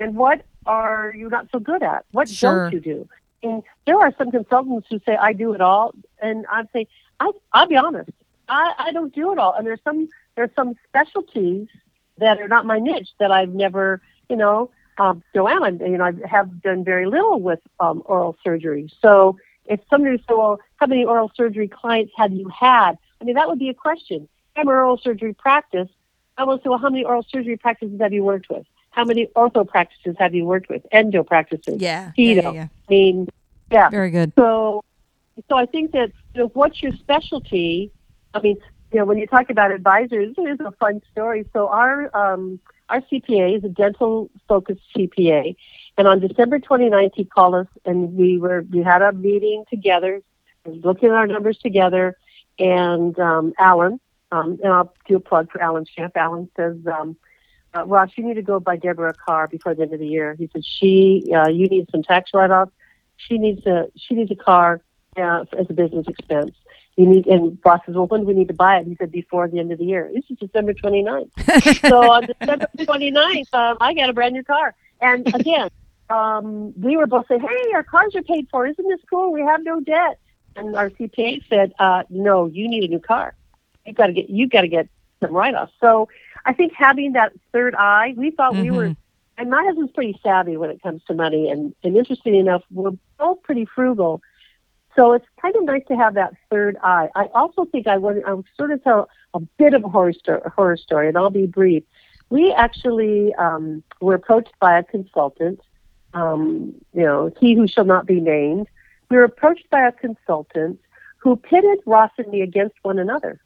and 0.00 0.16
what 0.16 0.44
are 0.66 1.14
you 1.16 1.28
not 1.28 1.48
so 1.50 1.60
good 1.60 1.82
at? 1.82 2.04
What 2.10 2.28
Sure. 2.28 2.64
don't 2.64 2.72
you 2.72 2.80
do? 2.80 3.08
And 3.42 3.62
there 3.86 3.98
are 3.98 4.12
some 4.18 4.30
consultants 4.30 4.88
who 4.90 5.00
say 5.06 5.16
I 5.16 5.32
do 5.32 5.52
it 5.52 5.60
all, 5.60 5.94
and 6.20 6.44
I'd 6.50 6.68
say 6.72 6.86
I, 7.20 7.30
I'll 7.52 7.68
be 7.68 7.76
honest, 7.76 8.10
I, 8.48 8.74
I 8.78 8.92
don't 8.92 9.14
do 9.14 9.32
it 9.32 9.38
all. 9.38 9.54
And 9.54 9.66
there's 9.66 9.80
some 9.84 10.08
there's 10.36 10.50
some 10.56 10.74
specialties 10.88 11.68
that 12.18 12.40
are 12.40 12.48
not 12.48 12.66
my 12.66 12.78
niche 12.78 13.10
that 13.18 13.30
I've 13.30 13.50
never, 13.54 14.00
you 14.28 14.36
know, 14.36 14.70
um, 14.98 15.22
Joanne, 15.34 15.78
you 15.80 15.96
know, 15.98 16.04
I 16.04 16.12
have 16.28 16.62
done 16.62 16.84
very 16.84 17.06
little 17.06 17.40
with 17.40 17.60
um, 17.78 18.02
oral 18.06 18.36
surgery. 18.42 18.90
So 19.00 19.38
if 19.66 19.80
somebody 19.88 20.16
said, 20.26 20.34
well, 20.34 20.58
how 20.76 20.86
many 20.86 21.04
oral 21.04 21.30
surgery 21.36 21.68
clients 21.68 22.12
have 22.16 22.32
you 22.32 22.48
had? 22.48 22.98
I 23.20 23.24
mean, 23.24 23.36
that 23.36 23.48
would 23.48 23.58
be 23.58 23.68
a 23.68 23.74
question. 23.74 24.28
I'm 24.56 24.66
an 24.66 24.74
oral 24.74 24.98
surgery 24.98 25.34
practice. 25.34 25.88
I 26.36 26.44
will 26.44 26.58
say, 26.58 26.68
well, 26.68 26.78
how 26.78 26.90
many 26.90 27.04
oral 27.04 27.24
surgery 27.32 27.56
practices 27.56 28.00
have 28.00 28.12
you 28.12 28.24
worked 28.24 28.48
with? 28.50 28.66
How 28.90 29.04
many 29.04 29.26
ortho 29.36 29.66
practices 29.66 30.16
have 30.18 30.34
you 30.34 30.44
worked 30.44 30.68
with? 30.68 30.84
Endo 30.92 31.22
practices? 31.22 31.80
Yeah. 31.80 32.12
Keto. 32.18 32.34
Yeah. 32.36 32.42
yeah, 32.42 32.52
yeah. 32.52 32.62
I 32.62 32.90
mean, 32.90 33.28
yeah. 33.70 33.90
Very 33.90 34.10
good. 34.10 34.32
So, 34.36 34.84
so 35.48 35.56
I 35.56 35.66
think 35.66 35.92
that 35.92 36.10
you 36.34 36.42
know, 36.42 36.50
what's 36.54 36.82
your 36.82 36.92
specialty? 36.92 37.92
I 38.34 38.40
mean, 38.40 38.56
you 38.92 38.98
know, 38.98 39.04
when 39.04 39.18
you 39.18 39.26
talk 39.26 39.50
about 39.50 39.70
advisors, 39.70 40.34
it 40.36 40.40
is 40.40 40.60
a 40.60 40.72
fun 40.72 41.00
story. 41.12 41.44
So 41.52 41.68
our 41.68 42.10
um, 42.16 42.60
our 42.88 43.00
CPA 43.02 43.58
is 43.58 43.64
a 43.64 43.68
dental 43.68 44.30
focused 44.48 44.82
CPA. 44.96 45.56
And 45.96 46.08
on 46.08 46.20
December 46.20 46.58
29th, 46.58 47.12
he 47.14 47.24
called 47.24 47.54
us 47.54 47.66
and 47.84 48.14
we 48.14 48.38
were, 48.38 48.64
we 48.70 48.82
had 48.82 49.02
a 49.02 49.12
meeting 49.12 49.64
together, 49.68 50.22
looking 50.64 51.10
at 51.10 51.14
our 51.14 51.26
numbers 51.26 51.58
together. 51.58 52.16
And 52.58 53.18
um, 53.18 53.52
Alan, 53.58 54.00
um, 54.32 54.58
and 54.62 54.72
I'll 54.72 54.94
do 55.06 55.16
a 55.16 55.20
plug 55.20 55.50
for 55.50 55.60
Alan 55.60 55.84
Champ. 55.84 56.16
Alan 56.16 56.48
says, 56.56 56.76
um, 56.86 57.16
uh, 57.74 57.84
Ross, 57.86 58.10
you 58.16 58.24
need 58.24 58.34
to 58.34 58.42
go 58.42 58.60
buy 58.60 58.76
Deborah 58.76 59.10
a 59.10 59.14
car 59.14 59.46
before 59.46 59.74
the 59.74 59.82
end 59.82 59.92
of 59.92 60.00
the 60.00 60.06
year. 60.06 60.34
He 60.38 60.48
said, 60.52 60.64
she, 60.64 61.32
uh, 61.34 61.48
you 61.48 61.66
need 61.66 61.88
some 61.90 62.02
tax 62.02 62.30
write-offs. 62.32 62.72
She 63.16 63.38
needs 63.38 63.66
a, 63.66 63.88
she 63.96 64.14
needs 64.14 64.30
a 64.30 64.36
car 64.36 64.80
uh, 65.16 65.44
as 65.58 65.66
a 65.68 65.72
business 65.72 66.06
expense. 66.08 66.54
You 66.96 67.06
need, 67.06 67.26
and 67.26 67.58
Ross 67.64 67.80
says, 67.86 67.94
well, 67.94 68.06
when 68.06 68.22
do 68.22 68.26
we 68.26 68.34
need 68.34 68.48
to 68.48 68.54
buy 68.54 68.78
it? 68.78 68.86
He 68.86 68.96
said, 68.96 69.12
before 69.12 69.48
the 69.48 69.60
end 69.60 69.70
of 69.70 69.78
the 69.78 69.84
year. 69.84 70.10
This 70.12 70.24
is 70.30 70.38
December 70.38 70.74
29th. 70.74 71.30
so 71.88 72.12
on 72.12 72.26
December 72.26 72.66
29th, 72.76 73.54
um, 73.54 73.76
I 73.80 73.94
got 73.94 74.10
a 74.10 74.12
brand 74.12 74.34
new 74.34 74.42
car. 74.42 74.74
And 75.00 75.32
again, 75.34 75.70
um, 76.10 76.72
we 76.80 76.96
were 76.96 77.06
both 77.06 77.26
saying, 77.28 77.40
hey, 77.40 77.72
our 77.74 77.84
cars 77.84 78.16
are 78.16 78.22
paid 78.22 78.48
for. 78.50 78.66
Isn't 78.66 78.88
this 78.88 79.00
cool? 79.08 79.32
We 79.32 79.42
have 79.42 79.62
no 79.62 79.80
debt. 79.80 80.18
And 80.56 80.74
our 80.74 80.90
CPA 80.90 81.48
said, 81.48 81.72
uh, 81.78 82.02
no, 82.10 82.46
you 82.46 82.68
need 82.68 82.82
a 82.84 82.88
new 82.88 82.98
car. 82.98 83.36
You've 83.86 83.96
got 83.96 84.08
to 84.08 84.12
get, 84.12 84.28
you've 84.28 84.50
got 84.50 84.62
to 84.62 84.68
get 84.68 84.88
some 85.20 85.32
write-offs. 85.32 85.72
So 85.80 86.08
I 86.44 86.52
think 86.52 86.72
having 86.74 87.12
that 87.12 87.32
third 87.52 87.74
eye, 87.74 88.14
we 88.16 88.30
thought 88.30 88.54
we 88.54 88.70
were, 88.70 88.96
and 89.36 89.50
my 89.50 89.64
husband's 89.64 89.92
pretty 89.92 90.18
savvy 90.22 90.56
when 90.56 90.70
it 90.70 90.82
comes 90.82 91.02
to 91.04 91.14
money. 91.14 91.50
And, 91.50 91.74
and 91.82 91.96
interesting 91.96 92.34
enough, 92.34 92.62
we're 92.70 92.92
both 93.18 93.42
pretty 93.42 93.64
frugal. 93.64 94.20
So 94.96 95.12
it's 95.12 95.26
kind 95.40 95.54
of 95.54 95.64
nice 95.64 95.84
to 95.88 95.96
have 95.96 96.14
that 96.14 96.34
third 96.50 96.76
eye. 96.82 97.08
I 97.14 97.26
also 97.34 97.64
think 97.66 97.86
I 97.86 97.98
want 97.98 98.24
I'll 98.26 98.44
sort 98.56 98.72
of 98.72 98.82
tell 98.82 99.08
a 99.32 99.40
bit 99.40 99.74
of 99.74 99.84
a 99.84 99.88
horror 99.88 100.12
story, 100.12 100.40
horror 100.56 100.76
story, 100.76 101.08
and 101.08 101.16
I'll 101.16 101.30
be 101.30 101.46
brief. 101.46 101.84
We 102.30 102.52
actually 102.52 103.32
um, 103.34 103.82
were 104.00 104.14
approached 104.14 104.54
by 104.60 104.76
a 104.78 104.82
consultant, 104.82 105.60
um, 106.14 106.74
you 106.92 107.02
know, 107.02 107.32
he 107.40 107.54
who 107.54 107.68
shall 107.68 107.84
not 107.84 108.06
be 108.06 108.20
named. 108.20 108.66
We 109.08 109.16
were 109.16 109.24
approached 109.24 109.70
by 109.70 109.86
a 109.86 109.92
consultant 109.92 110.80
who 111.18 111.36
pitted 111.36 111.78
Ross 111.86 112.10
and 112.18 112.28
me 112.28 112.42
against 112.42 112.76
one 112.82 112.98
another. 112.98 113.40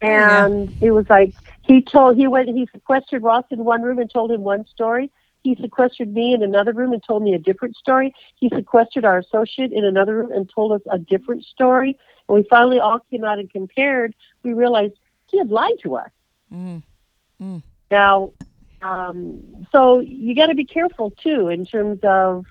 And 0.00 0.72
it 0.80 0.92
was 0.92 1.06
like 1.10 1.34
he 1.62 1.82
told 1.82 2.16
he 2.16 2.26
went 2.26 2.48
he 2.48 2.66
sequestered 2.72 3.22
Ross 3.22 3.44
in 3.50 3.64
one 3.64 3.82
room 3.82 3.98
and 3.98 4.10
told 4.10 4.30
him 4.30 4.42
one 4.42 4.66
story. 4.66 5.10
He 5.42 5.56
sequestered 5.60 6.12
me 6.12 6.34
in 6.34 6.42
another 6.42 6.72
room 6.72 6.92
and 6.92 7.02
told 7.02 7.22
me 7.22 7.34
a 7.34 7.38
different 7.38 7.76
story. 7.76 8.14
He 8.36 8.50
sequestered 8.50 9.04
our 9.04 9.18
associate 9.18 9.72
in 9.72 9.84
another 9.84 10.16
room 10.16 10.32
and 10.32 10.50
told 10.54 10.72
us 10.72 10.82
a 10.90 10.98
different 10.98 11.44
story. 11.44 11.98
And 12.28 12.36
we 12.36 12.46
finally 12.48 12.78
all 12.78 12.98
came 13.10 13.24
out 13.24 13.38
and 13.38 13.50
compared. 13.50 14.14
We 14.42 14.52
realized 14.52 14.94
he 15.28 15.38
had 15.38 15.50
lied 15.50 15.78
to 15.82 15.96
us. 15.96 16.10
Mm. 16.52 16.82
Mm. 17.42 17.62
Now, 17.90 18.32
um, 18.82 19.66
so 19.72 20.00
you 20.00 20.34
got 20.34 20.46
to 20.46 20.54
be 20.54 20.64
careful 20.64 21.10
too 21.22 21.48
in 21.48 21.64
terms 21.64 22.00
of. 22.02 22.44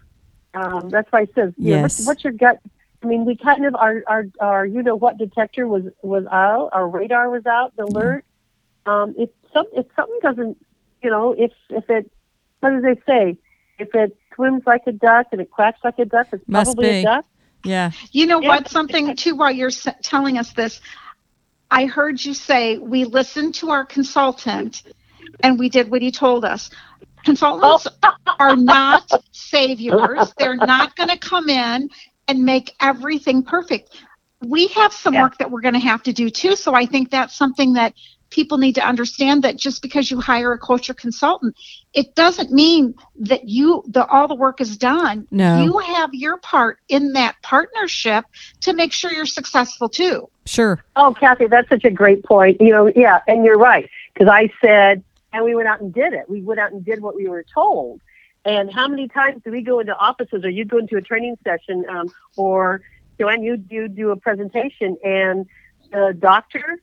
Um, 0.56 0.90
that's 0.90 1.12
why 1.12 1.22
I 1.22 1.28
says, 1.36 1.54
you 1.58 1.76
know, 1.76 1.82
what's, 1.82 2.00
Yes. 2.00 2.08
what's 2.08 2.24
your 2.24 2.34
gut? 2.34 2.60
I 3.04 3.08
mean, 3.08 3.26
we 3.26 3.36
kind 3.38 3.66
of 3.66 3.76
our 3.76 4.04
our 4.08 4.26
our 4.40 4.66
you 4.66 4.84
know 4.84 4.96
what 4.96 5.18
detector 5.18 5.68
was 5.68 5.84
was 6.02 6.26
out, 6.32 6.70
our 6.74 6.88
radar 6.88 7.30
was 7.30 7.46
out, 7.46 7.76
the 7.78 7.86
alert. 7.86 8.26
Um, 8.86 9.16
if 9.18 9.30
some 9.54 9.66
if 9.74 9.86
something 9.96 10.20
doesn't, 10.22 10.58
you 11.02 11.10
know, 11.10 11.34
if 11.38 11.52
if 11.70 11.90
it, 11.90 12.12
what 12.60 12.72
do 12.72 12.82
they 12.82 13.00
say? 13.08 13.38
If 13.78 13.96
it 13.96 14.18
swims 14.36 14.64
like 14.66 14.82
a 14.88 14.92
duck 14.92 15.28
and 15.32 15.40
it 15.40 15.50
quacks 15.52 15.80
like 15.84 16.00
a 16.00 16.06
duck, 16.06 16.28
it's 16.34 16.44
Must 16.48 16.66
probably 16.76 16.90
be. 16.90 16.98
a 17.00 17.04
duck. 17.04 17.26
Yeah. 17.64 17.92
You 18.12 18.26
know 18.26 18.42
Yeah. 18.42 18.50
what? 18.50 18.68
Something 18.70 19.16
too, 19.16 19.36
while 19.36 19.52
you're 19.52 19.68
s- 19.70 19.88
telling 20.04 20.38
us 20.38 20.52
this, 20.54 20.82
I 21.72 21.86
heard 21.86 22.24
you 22.24 22.34
say 22.34 22.78
we 22.78 23.06
listened 23.06 23.56
to 23.56 23.70
our 23.70 23.86
consultant 23.86 24.84
and 25.42 25.58
we 25.60 25.70
did 25.70 25.90
what 25.92 26.02
he 26.02 26.12
told 26.12 26.44
us. 26.44 26.70
Consultants 27.26 27.88
are 28.40 28.56
not 28.56 29.10
saviors. 29.32 30.34
They're 30.38 30.56
not 30.56 30.96
going 30.96 31.10
to 31.10 31.18
come 31.18 31.50
in 31.50 31.90
and 32.30 32.46
make 32.46 32.76
everything 32.80 33.42
perfect. 33.44 33.90
We 34.42 34.68
have 34.68 34.94
some 34.94 35.16
Yeah. 35.16 35.24
work 35.24 35.40
that 35.40 35.50
we're 35.52 35.62
going 35.62 35.74
to 35.74 35.80
have 35.80 36.04
to 36.04 36.14
do 36.14 36.30
too. 36.30 36.56
So 36.56 36.74
I 36.76 36.86
think 36.86 37.10
that's 37.10 37.36
something 37.36 37.74
that 37.74 37.94
people 38.30 38.60
need 38.60 38.76
to 38.76 38.88
understand 38.88 39.44
that 39.44 39.58
just 39.58 39.82
because 39.82 40.12
you 40.12 40.22
hire 40.22 40.54
a 40.54 40.58
coach 40.60 40.88
or 40.90 40.94
consultant, 40.94 41.56
it 41.96 42.14
doesn't 42.14 42.52
mean 42.52 42.94
that 43.20 43.50
you 43.50 43.84
the 43.88 44.06
all 44.06 44.28
the 44.28 44.36
work 44.36 44.62
is 44.62 44.78
done. 44.78 45.28
No. 45.32 45.64
You 45.64 45.80
have 45.80 46.14
your 46.14 46.38
part 46.38 46.78
in 46.88 47.14
that 47.14 47.36
partnership 47.42 48.26
to 48.62 48.74
make 48.74 48.94
sure 48.94 49.12
you're 49.12 49.26
successful 49.26 49.90
too. 49.90 50.30
Sure. 50.46 50.80
Oh, 50.96 51.16
Kathy, 51.20 51.48
that's 51.48 51.68
such 51.68 51.84
a 51.84 51.90
great 51.90 52.24
point. 52.24 52.62
You 52.62 52.72
know, 52.72 52.92
yeah, 52.96 53.22
and 53.28 53.44
you're 53.44 53.58
right 53.58 53.90
because 54.14 54.30
I 54.30 54.52
said, 54.62 55.04
and 55.34 55.44
we 55.44 55.56
went 55.56 55.68
out 55.68 55.82
and 55.82 55.92
did 55.92 56.14
it. 56.14 56.30
We 56.30 56.42
went 56.44 56.60
out 56.60 56.72
and 56.72 56.86
did 56.86 57.02
what 57.02 57.16
we 57.16 57.28
were 57.28 57.44
told. 57.52 58.00
And 58.50 58.74
how 58.74 58.88
many 58.88 59.08
times 59.08 59.44
do 59.46 59.52
we 59.52 59.62
go 59.62 59.80
into 59.80 59.96
offices, 59.96 60.44
or 60.44 60.50
you 60.50 60.66
go 60.66 60.80
into 60.80 60.98
a 60.98 61.02
training 61.02 61.38
session, 61.44 61.86
um, 61.88 62.12
or 62.36 62.82
Joanne, 63.20 63.44
you 63.44 63.64
you 63.70 63.88
do 63.88 64.10
a 64.10 64.16
presentation, 64.16 64.98
and 65.04 65.46
the 65.92 66.18
doctor, 66.18 66.82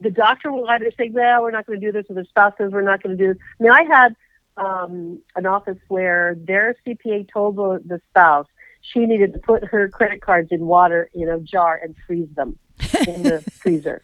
the 0.00 0.10
doctor 0.10 0.50
will 0.50 0.66
either 0.66 0.90
say, 0.96 1.10
"Well, 1.10 1.42
we're 1.42 1.50
not 1.50 1.66
going 1.66 1.78
to 1.78 1.86
do 1.86 1.92
this," 1.92 2.06
or 2.08 2.14
the 2.14 2.24
spouse 2.24 2.54
says, 2.56 2.72
"We're 2.72 2.80
not 2.80 3.02
going 3.02 3.18
to 3.18 3.22
do 3.22 3.34
this." 3.34 3.42
I 3.60 3.62
mean, 3.62 3.72
I 3.72 3.82
had 3.82 4.16
um, 4.56 5.20
an 5.36 5.44
office 5.44 5.76
where 5.88 6.36
their 6.38 6.74
CPA 6.86 7.30
told 7.30 7.56
the, 7.56 7.82
the 7.84 8.00
spouse 8.08 8.46
she 8.80 9.00
needed 9.00 9.34
to 9.34 9.38
put 9.38 9.62
her 9.62 9.90
credit 9.90 10.22
cards 10.22 10.52
in 10.52 10.64
water 10.64 11.10
in 11.12 11.28
a 11.28 11.38
jar 11.38 11.78
and 11.82 11.94
freeze 12.06 12.30
them 12.34 12.58
in 13.06 13.24
the 13.24 13.44
freezer. 13.52 14.00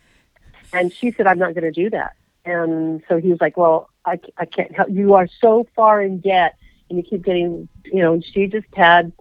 And 0.75 0.92
she 0.92 1.12
said, 1.12 1.26
I'm 1.26 1.38
not 1.38 1.54
going 1.54 1.64
to 1.64 1.71
do 1.71 1.88
that. 1.90 2.14
And 2.45 3.02
so 3.09 3.16
he 3.16 3.28
was 3.28 3.40
like, 3.40 3.57
Well, 3.57 3.88
I, 4.04 4.21
I 4.37 4.45
can't 4.45 4.75
help. 4.76 4.90
You 4.90 5.14
are 5.14 5.28
so 5.40 5.66
far 5.75 6.02
in 6.02 6.21
debt, 6.21 6.57
and 6.90 6.99
you 6.99 7.02
keep 7.02 7.25
getting, 7.25 7.68
you 7.85 8.02
know, 8.02 8.12
and 8.12 8.25
she 8.25 8.47
just 8.47 8.66
had 8.75 9.12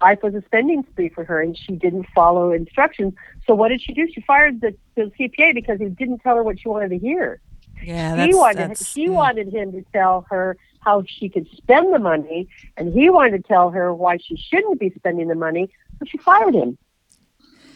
life 0.00 0.22
was 0.22 0.34
a 0.34 0.42
spending 0.42 0.84
spree 0.90 1.08
for 1.08 1.24
her, 1.24 1.40
and 1.40 1.56
she 1.56 1.72
didn't 1.72 2.06
follow 2.14 2.52
instructions. 2.52 3.14
So 3.46 3.54
what 3.54 3.68
did 3.68 3.80
she 3.80 3.92
do? 3.94 4.06
She 4.12 4.20
fired 4.20 4.60
the, 4.60 4.74
the 4.94 5.10
CPA 5.18 5.54
because 5.54 5.78
he 5.78 5.86
didn't 5.86 6.18
tell 6.18 6.36
her 6.36 6.42
what 6.42 6.60
she 6.60 6.68
wanted 6.68 6.90
to 6.90 6.98
hear. 6.98 7.40
Yeah. 7.82 8.24
She 8.24 8.34
wanted 8.34 8.78
she 8.78 9.06
mm. 9.06 9.12
wanted 9.12 9.52
him 9.52 9.72
to 9.72 9.82
tell 9.92 10.26
her 10.30 10.56
how 10.80 11.02
she 11.06 11.28
could 11.28 11.48
spend 11.56 11.92
the 11.92 11.98
money, 11.98 12.48
and 12.76 12.92
he 12.92 13.10
wanted 13.10 13.42
to 13.42 13.48
tell 13.48 13.70
her 13.70 13.92
why 13.92 14.18
she 14.18 14.36
shouldn't 14.36 14.78
be 14.78 14.92
spending 14.96 15.28
the 15.28 15.34
money. 15.34 15.68
So 15.98 16.06
she 16.06 16.18
fired 16.18 16.54
him. 16.54 16.78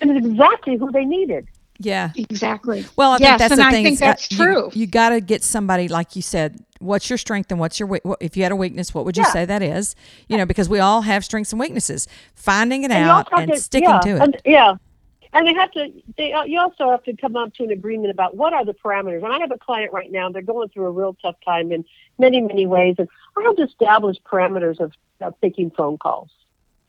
And 0.00 0.16
it's 0.16 0.26
exactly 0.26 0.76
who 0.76 0.90
they 0.90 1.04
needed. 1.04 1.46
Yeah. 1.82 2.10
Exactly. 2.14 2.84
Well, 2.94 3.12
I 3.12 3.18
think 3.18 3.38
that's 3.38 3.52
and 3.52 3.60
the 3.60 3.64
I 3.64 3.70
thing. 3.70 3.84
think 3.84 4.02
uh, 4.02 4.06
that's 4.06 4.30
you- 4.30 4.36
true. 4.36 4.70
You, 4.74 4.86
got 4.86 5.08
to 5.10 5.20
get 5.20 5.42
somebody 5.42 5.88
like 5.88 6.14
you 6.14 6.22
said. 6.22 6.62
What's 6.78 7.10
your 7.10 7.16
strength 7.18 7.50
and 7.50 7.58
what's 7.58 7.80
your 7.80 7.88
what- 7.88 8.18
if 8.20 8.36
you 8.36 8.42
had 8.42 8.52
a 8.52 8.56
weakness? 8.56 8.94
What 8.94 9.04
would 9.06 9.16
you 9.16 9.22
Yeah. 9.24 9.32
say 9.32 9.44
that 9.46 9.62
is? 9.62 9.96
You 10.28 10.36
know, 10.36 10.46
because 10.46 10.68
we 10.68 10.78
all 10.78 11.00
have 11.02 11.24
strengths 11.24 11.52
and 11.52 11.58
weaknesses. 11.60 12.06
Finding 12.34 12.84
it 12.84 12.90
And 12.90 13.08
out 13.08 13.28
and 13.32 13.50
to- 13.52 13.58
sticking 13.58 13.88
yeah, 13.88 14.00
to 14.00 14.10
it. 14.16 14.22
And, 14.22 14.36
yeah. 14.44 14.74
And 15.32 15.46
they 15.46 15.54
have 15.54 15.70
to. 15.72 15.90
They 16.18 16.32
uh, 16.32 16.42
you 16.44 16.58
also 16.60 16.90
have 16.90 17.02
to 17.04 17.16
come 17.16 17.36
up 17.36 17.54
to 17.54 17.64
an 17.64 17.70
agreement 17.70 18.10
about 18.10 18.36
what 18.36 18.52
are 18.52 18.64
the 18.64 18.74
parameters. 18.74 19.22
And 19.24 19.32
I 19.32 19.38
have 19.38 19.52
a 19.52 19.58
client 19.58 19.92
right 19.92 20.10
now. 20.12 20.28
They're 20.28 20.42
going 20.42 20.68
through 20.70 20.86
a 20.86 20.90
real 20.90 21.16
tough 21.22 21.36
time 21.44 21.70
in 21.72 21.84
many 22.18 22.40
many 22.40 22.66
ways, 22.66 22.96
and 22.98 23.08
I 23.38 23.42
have 23.42 23.56
to 23.56 23.62
establish 23.62 24.16
parameters 24.30 24.80
of, 24.80 24.92
of 25.20 25.34
taking 25.40 25.70
phone 25.70 25.98
calls. 25.98 26.30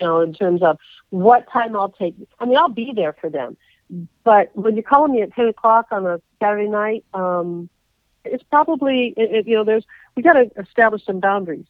You 0.02 0.08
know, 0.08 0.22
in 0.22 0.34
terms 0.34 0.64
of 0.64 0.80
what 1.12 1.48
time 1.52 1.76
I'll 1.76 1.90
take. 1.92 2.16
I 2.40 2.46
mean, 2.46 2.58
I'll 2.58 2.68
be 2.70 2.92
there 2.96 3.14
for 3.14 3.30
them, 3.30 3.56
but 4.24 4.52
when 4.56 4.76
you're 4.76 4.84
calling 4.84 5.14
me 5.14 5.22
at 5.22 5.34
ten 5.34 5.48
o'clock 5.48 5.88
on 5.92 6.06
a 6.06 6.22
Saturday 6.42 6.70
night, 6.70 7.04
um, 7.14 7.70
it's 8.24 8.44
probably 8.44 9.14
it, 9.18 9.32
it- 9.32 9.48
you 9.48 9.56
know 9.56 9.64
there's 9.64 9.86
we 10.16 10.24
got 10.24 10.34
to 10.34 10.50
establish 10.60 11.04
some 11.06 11.20
boundaries. 11.20 11.66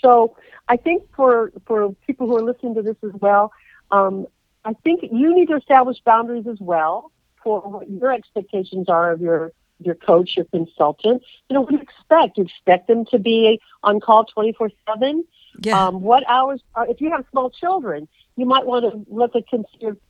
So 0.00 0.36
I 0.68 0.76
think 0.76 1.04
for 1.14 1.52
for 1.66 1.94
people 2.06 2.26
who 2.26 2.36
are 2.36 2.42
listening 2.42 2.74
to 2.74 2.82
this 2.82 2.96
as 3.04 3.12
well, 3.20 3.52
um, 3.90 4.26
I 4.64 4.72
think 4.84 5.02
you 5.02 5.34
need 5.34 5.48
to 5.48 5.56
establish 5.56 5.98
boundaries 6.04 6.46
as 6.46 6.58
well 6.60 7.10
for 7.42 7.60
what 7.60 7.88
your 7.90 8.12
expectations 8.12 8.88
are 8.88 9.12
of 9.12 9.20
your 9.20 9.52
your 9.80 9.94
coach, 9.94 10.36
your 10.36 10.46
consultant. 10.46 11.22
You 11.48 11.54
know, 11.54 11.60
what 11.62 11.70
do 11.70 11.76
you 11.76 11.82
expect? 11.82 12.38
You 12.38 12.44
expect 12.44 12.88
them 12.88 13.04
to 13.06 13.18
be 13.18 13.60
on 13.82 14.00
call 14.00 14.24
twenty 14.24 14.52
four 14.52 14.70
seven. 14.88 15.24
yeah. 15.60 15.86
Um, 15.86 16.00
what 16.00 16.24
hours? 16.28 16.60
Are, 16.74 16.86
if 16.88 17.00
you 17.00 17.10
have 17.10 17.24
small 17.30 17.50
children, 17.50 18.08
you 18.36 18.46
might 18.46 18.66
want 18.66 18.84
to 18.90 19.04
let 19.14 19.32
the 19.32 19.42
cons- 19.50 19.66
your 19.80 19.94
co- 19.94 20.00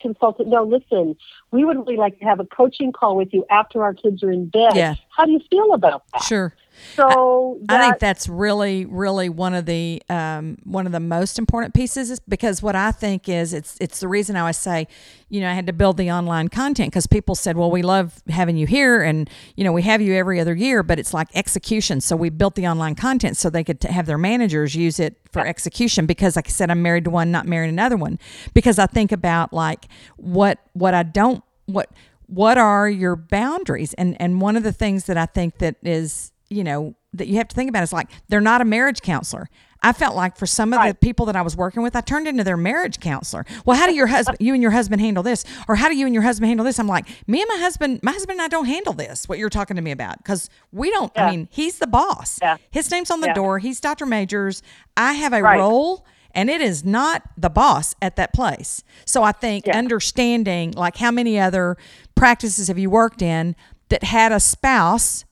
consultant 0.00 0.48
no, 0.48 0.64
Listen, 0.64 1.16
we 1.50 1.64
would 1.64 1.76
really 1.78 1.96
like 1.96 2.18
to 2.18 2.24
have 2.24 2.40
a 2.40 2.44
coaching 2.44 2.92
call 2.92 3.16
with 3.16 3.28
you 3.32 3.44
after 3.50 3.82
our 3.82 3.94
kids 3.94 4.22
are 4.22 4.30
in 4.30 4.48
bed. 4.48 4.74
Yeah. 4.74 4.94
How 5.16 5.24
do 5.24 5.32
you 5.32 5.40
feel 5.50 5.72
about 5.72 6.02
that? 6.12 6.22
sure. 6.22 6.54
So 6.94 7.60
I 7.68 7.80
think 7.80 7.98
that's 7.98 8.28
really, 8.28 8.84
really 8.84 9.28
one 9.28 9.54
of 9.54 9.66
the 9.66 10.02
um, 10.08 10.58
one 10.64 10.86
of 10.86 10.92
the 10.92 11.00
most 11.00 11.38
important 11.38 11.74
pieces 11.74 12.10
is 12.10 12.20
because 12.20 12.62
what 12.62 12.76
I 12.76 12.90
think 12.92 13.28
is 13.28 13.52
it's 13.52 13.76
it's 13.80 14.00
the 14.00 14.08
reason 14.08 14.36
I 14.36 14.40
always 14.40 14.56
say, 14.56 14.88
you 15.28 15.40
know, 15.40 15.50
I 15.50 15.54
had 15.54 15.66
to 15.66 15.72
build 15.72 15.96
the 15.96 16.10
online 16.10 16.48
content 16.48 16.90
because 16.90 17.06
people 17.06 17.34
said, 17.34 17.56
well, 17.56 17.70
we 17.70 17.82
love 17.82 18.22
having 18.28 18.56
you 18.56 18.66
here, 18.66 19.02
and 19.02 19.28
you 19.56 19.64
know, 19.64 19.72
we 19.72 19.82
have 19.82 20.00
you 20.00 20.14
every 20.14 20.40
other 20.40 20.54
year, 20.54 20.82
but 20.82 20.98
it's 20.98 21.14
like 21.14 21.28
execution. 21.34 22.00
So 22.00 22.16
we 22.16 22.30
built 22.30 22.54
the 22.54 22.66
online 22.66 22.94
content 22.94 23.36
so 23.36 23.50
they 23.50 23.64
could 23.64 23.80
t- 23.80 23.88
have 23.88 24.06
their 24.06 24.18
managers 24.18 24.74
use 24.74 24.98
it 25.00 25.16
for 25.32 25.46
execution. 25.46 26.06
Because, 26.06 26.36
like 26.36 26.48
I 26.48 26.50
said, 26.50 26.70
I'm 26.70 26.82
married 26.82 27.04
to 27.04 27.10
one, 27.10 27.30
not 27.30 27.46
married 27.46 27.68
to 27.68 27.72
another 27.72 27.96
one. 27.96 28.18
Because 28.52 28.78
I 28.78 28.86
think 28.86 29.12
about 29.12 29.52
like 29.52 29.86
what 30.16 30.58
what 30.72 30.94
I 30.94 31.02
don't 31.02 31.42
what 31.66 31.90
what 32.26 32.58
are 32.58 32.88
your 32.88 33.16
boundaries? 33.16 33.94
And 33.94 34.20
and 34.20 34.40
one 34.40 34.56
of 34.56 34.62
the 34.62 34.72
things 34.72 35.04
that 35.06 35.16
I 35.16 35.26
think 35.26 35.58
that 35.58 35.76
is, 35.82 36.32
you 36.54 36.64
know, 36.64 36.94
that 37.12 37.26
you 37.28 37.36
have 37.36 37.48
to 37.48 37.54
think 37.56 37.68
about 37.68 37.82
is 37.82 37.92
like 37.92 38.08
they're 38.28 38.40
not 38.40 38.60
a 38.60 38.64
marriage 38.64 39.00
counselor. 39.02 39.48
I 39.82 39.92
felt 39.92 40.16
like 40.16 40.38
for 40.38 40.46
some 40.46 40.72
of 40.72 40.82
the 40.82 40.94
people 40.94 41.26
that 41.26 41.36
I 41.36 41.42
was 41.42 41.56
working 41.56 41.82
with, 41.82 41.94
I 41.94 42.00
turned 42.00 42.26
into 42.26 42.42
their 42.42 42.56
marriage 42.56 43.00
counselor. 43.00 43.44
Well, 43.66 43.76
how 43.76 43.86
do 43.86 43.94
your 43.94 44.06
husband, 44.06 44.38
you 44.40 44.54
and 44.54 44.62
your 44.62 44.70
husband 44.70 45.02
handle 45.02 45.22
this? 45.22 45.44
Or 45.68 45.74
how 45.76 45.90
do 45.90 45.94
you 45.96 46.06
and 46.06 46.14
your 46.14 46.22
husband 46.22 46.48
handle 46.48 46.64
this? 46.64 46.78
I'm 46.78 46.86
like, 46.86 47.06
me 47.28 47.42
and 47.42 47.48
my 47.52 47.58
husband, 47.58 48.00
my 48.02 48.12
husband 48.12 48.38
and 48.40 48.42
I 48.42 48.48
don't 48.48 48.64
handle 48.64 48.94
this, 48.94 49.28
what 49.28 49.38
you're 49.38 49.50
talking 49.50 49.76
to 49.76 49.82
me 49.82 49.90
about. 49.90 50.16
Because 50.18 50.48
we 50.72 50.90
don't, 50.90 51.12
I 51.16 51.30
mean, 51.30 51.48
he's 51.50 51.80
the 51.80 51.86
boss. 51.86 52.38
Yeah. 52.40 52.56
His 52.70 52.90
name's 52.90 53.10
on 53.10 53.20
the 53.20 53.26
Yeah. 53.26 53.34
door. 53.34 53.58
He's 53.58 53.78
Dr. 53.78 54.06
Majors. 54.06 54.62
I 54.96 55.12
have 55.14 55.34
a 55.34 55.42
Right. 55.42 55.58
role 55.58 56.06
and 56.34 56.48
it 56.48 56.62
is 56.62 56.82
not 56.82 57.22
the 57.36 57.50
boss 57.50 57.94
at 58.00 58.16
that 58.16 58.32
place. 58.32 58.82
So 59.04 59.22
I 59.22 59.32
think 59.32 59.66
Yeah. 59.66 59.76
understanding 59.76 60.72
like 60.72 60.96
how 60.96 61.10
many 61.10 61.38
other 61.38 61.76
practices 62.14 62.68
have 62.68 62.78
you 62.78 62.88
worked 62.88 63.20
in 63.20 63.54
that 63.90 64.02
had 64.04 64.32
a 64.32 64.40
spouse, 64.40 65.26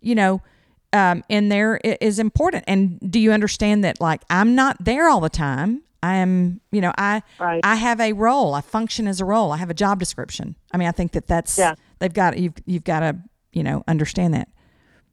you 0.00 0.14
know, 0.14 0.40
um, 0.92 1.22
in 1.28 1.48
there 1.48 1.76
is 1.76 2.18
important. 2.18 2.64
And 2.66 2.98
do 3.10 3.18
you 3.20 3.32
understand 3.32 3.84
that 3.84 4.00
like 4.00 4.22
I'm 4.30 4.54
not 4.54 4.76
there 4.80 5.08
all 5.08 5.20
the 5.20 5.28
time? 5.28 5.82
I 6.02 6.16
am, 6.16 6.60
you 6.70 6.80
know, 6.80 6.92
I 6.96 7.22
Right. 7.38 7.60
I 7.64 7.74
have 7.74 8.00
a 8.00 8.12
role. 8.12 8.54
I 8.54 8.60
function 8.60 9.08
as 9.08 9.20
a 9.20 9.24
role. 9.24 9.50
I 9.52 9.56
have 9.56 9.70
a 9.70 9.74
job 9.74 9.98
description. 9.98 10.54
I 10.72 10.76
mean, 10.76 10.88
I 10.88 10.92
think 10.92 11.12
that 11.12 11.26
that's 11.26 11.58
Yeah. 11.58 11.74
they've 11.98 12.12
got 12.12 12.38
you've 12.38 12.54
you've 12.66 12.84
got 12.84 13.00
to 13.00 13.16
you 13.52 13.62
know 13.62 13.82
understand 13.88 14.34
that. 14.34 14.48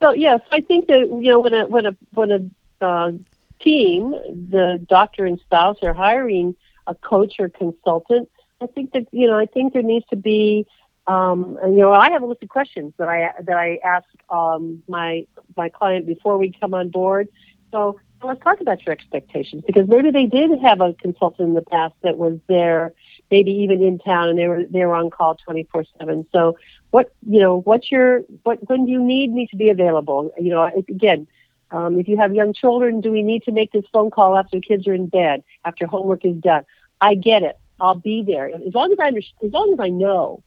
So 0.01 0.11
yes, 0.13 0.41
I 0.51 0.61
think 0.61 0.87
that 0.87 0.99
you 0.99 1.31
know 1.31 1.39
when 1.39 1.53
a 1.53 1.65
when 1.67 1.85
a 1.85 1.95
when 2.13 2.31
a 2.31 2.85
uh, 2.85 3.11
team, 3.59 4.11
the 4.49 4.85
doctor 4.87 5.25
and 5.25 5.39
spouse 5.39 5.77
are 5.81 5.93
hiring 5.93 6.55
a 6.87 6.93
coach 6.93 7.35
or 7.39 7.49
consultant, 7.49 8.29
I 8.61 8.67
think 8.67 8.91
that 8.93 9.07
you 9.11 9.27
know 9.27 9.37
I 9.37 9.47
think 9.47 9.73
there 9.73 9.81
needs 9.81 10.05
to 10.11 10.15
be 10.15 10.67
um, 11.07 11.57
and, 11.61 11.75
you 11.75 11.81
know 11.81 11.93
I 11.93 12.11
have 12.11 12.23
a 12.23 12.25
list 12.25 12.43
of 12.43 12.49
questions 12.49 12.93
that 12.97 13.07
I 13.07 13.31
that 13.41 13.57
I 13.57 13.79
ask 13.83 14.05
um, 14.29 14.83
my 14.87 15.25
my 15.55 15.69
client 15.69 16.05
before 16.05 16.37
we 16.37 16.51
come 16.59 16.73
on 16.73 16.89
board. 16.89 17.27
So 17.71 17.99
let's 18.23 18.41
talk 18.41 18.61
about 18.61 18.85
your 18.85 18.93
expectations 18.93 19.63
because 19.65 19.87
maybe 19.87 20.11
they 20.11 20.25
did 20.25 20.59
have 20.61 20.81
a 20.81 20.93
consultant 20.93 21.49
in 21.49 21.53
the 21.53 21.61
past 21.61 21.93
that 22.03 22.17
was 22.17 22.39
there, 22.47 22.93
maybe 23.29 23.51
even 23.51 23.83
in 23.83 23.99
town, 23.99 24.29
and 24.29 24.39
they 24.39 24.47
were 24.47 24.63
they 24.69 24.85
were 24.85 24.95
on 24.95 25.09
call 25.09 25.35
twenty 25.35 25.67
four 25.71 25.85
seven. 25.99 26.25
So 26.31 26.57
what 26.91 27.13
you 27.27 27.39
know 27.39 27.61
what's 27.61 27.91
your 27.91 28.21
what 28.43 28.67
when 28.69 28.85
do 28.85 28.91
you 28.91 29.03
need 29.03 29.31
me 29.31 29.47
to 29.47 29.55
be 29.55 29.69
available? 29.69 30.31
You 30.39 30.51
know 30.51 30.71
again. 30.89 31.27
Um, 31.71 31.99
if 31.99 32.07
you 32.07 32.15
have 32.17 32.33
young 32.33 32.53
children, 32.53 33.01
do 33.01 33.11
we 33.11 33.23
need 33.23 33.43
to 33.43 33.51
make 33.51 33.71
this 33.71 33.83
phone 33.91 34.11
call 34.11 34.37
after 34.37 34.61
kids 34.61 34.87
are 34.87 34.93
in 34.93 35.07
bed, 35.07 35.43
after 35.65 35.87
homework 35.87 36.23
is 36.23 36.35
done? 36.35 36.63
I 37.01 37.15
get 37.15 37.41
it. 37.41 37.57
I'll 37.79 37.95
be 37.95 38.23
there 38.23 38.47
as 38.47 38.73
long 38.73 38.91
as 38.91 38.99
I 38.99 39.09
as 39.09 39.51
long 39.51 39.73
as 39.73 39.79
I 39.79 39.89
know 39.89 40.43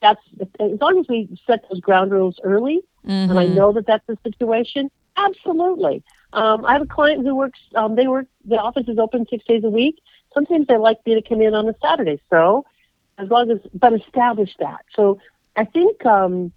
that's 0.00 0.20
as 0.60 0.80
long 0.80 1.00
as 1.00 1.06
we 1.08 1.28
set 1.46 1.64
those 1.70 1.80
ground 1.80 2.10
rules 2.10 2.38
early, 2.42 2.80
and 3.04 3.38
I 3.38 3.46
know 3.46 3.72
that 3.72 3.86
that's 3.86 4.06
the 4.06 4.18
situation. 4.22 4.90
Absolutely. 5.16 6.02
Um, 6.32 6.64
I 6.64 6.74
have 6.74 6.82
a 6.82 6.86
client 6.86 7.24
who 7.24 7.34
works. 7.34 7.58
Um, 7.74 7.94
they 7.96 8.06
work. 8.06 8.26
The 8.44 8.56
office 8.56 8.86
is 8.88 8.98
open 8.98 9.26
six 9.30 9.44
days 9.44 9.64
a 9.64 9.70
week. 9.70 10.00
Sometimes 10.34 10.66
they 10.66 10.76
like 10.76 11.04
me 11.06 11.14
to 11.14 11.22
come 11.22 11.40
in 11.40 11.54
on 11.54 11.68
a 11.68 11.74
Saturday. 11.80 12.20
So, 12.30 12.66
as 13.18 13.28
long 13.28 13.50
as 13.50 13.58
but 13.74 13.92
establish 13.92 14.50
that. 14.58 14.84
So, 14.94 15.18
I 15.56 15.64
think 15.64 16.04
um, 16.04 16.52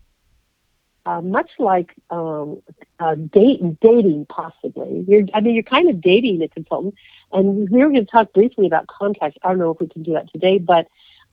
uh, 1.06 1.22
much 1.22 1.50
like 1.60 1.94
um, 2.10 2.62
uh, 3.00 3.16
date 3.16 3.62
dating, 3.80 4.26
possibly. 4.28 5.06
You're, 5.08 5.24
I 5.34 5.42
mean, 5.42 5.56
you're 5.56 5.64
kind 5.64 5.90
of 5.90 6.02
dating 6.02 6.42
a 6.42 6.48
consultant, 6.48 6.96
and 7.32 7.70
we 7.70 7.80
were 7.80 7.90
going 7.90 8.06
to 8.06 8.12
talk 8.12 8.34
briefly 8.34 8.68
about 8.68 8.88
contracts. 8.88 9.38
I 9.44 9.50
don't 9.50 9.60
know 9.60 9.72
if 9.72 9.80
we 9.80 9.88
can 9.88 10.04
do 10.04 10.14
that 10.14 10.32
today, 10.32 10.58
but 10.58 10.88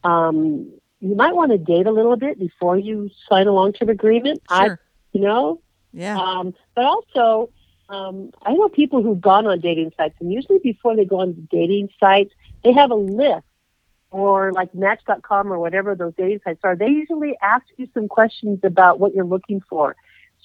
um, 0.05 0.73
you 1.01 1.15
might 1.15 1.35
want 1.35 1.53
to 1.53 1.59
date 1.59 1.87
a 1.87 1.91
little 1.91 2.17
bit 2.17 2.39
before 2.39 2.77
you 2.79 3.11
sign 3.29 3.47
a 3.47 3.53
long-term 3.53 3.89
agreement. 3.89 4.43
I, 4.49 4.67
Sure. 4.69 4.81
you 5.13 5.21
know, 5.21 5.61
Yeah. 5.93 6.19
um, 6.19 6.55
but 6.75 6.85
also, 6.85 7.51
um, 7.89 8.31
I 8.43 8.55
know 8.55 8.69
people 8.69 9.03
who've 9.03 9.21
gone 9.21 9.47
on 9.47 9.61
dating 9.61 9.93
sites, 9.97 10.15
and 10.21 10.33
usually 10.33 10.59
before 10.59 10.97
they 10.97 11.05
go 11.05 11.21
on 11.21 11.49
dating 11.51 11.91
sites, 12.01 12.33
they 12.65 12.73
have 12.73 12.91
a 12.91 12.95
list, 12.97 13.45
or 14.11 14.53
like 14.53 14.75
Match.com 14.75 15.53
or 15.53 15.59
whatever 15.59 15.95
those 15.95 16.15
dating 16.17 16.41
sites 16.45 16.61
are. 16.65 16.75
They 16.75 16.89
usually 16.89 17.37
ask 17.43 17.65
you 17.77 17.89
some 17.93 18.09
questions 18.09 18.61
about 18.63 18.99
what 18.99 19.15
you're 19.15 19.25
looking 19.25 19.61
for. 19.69 19.95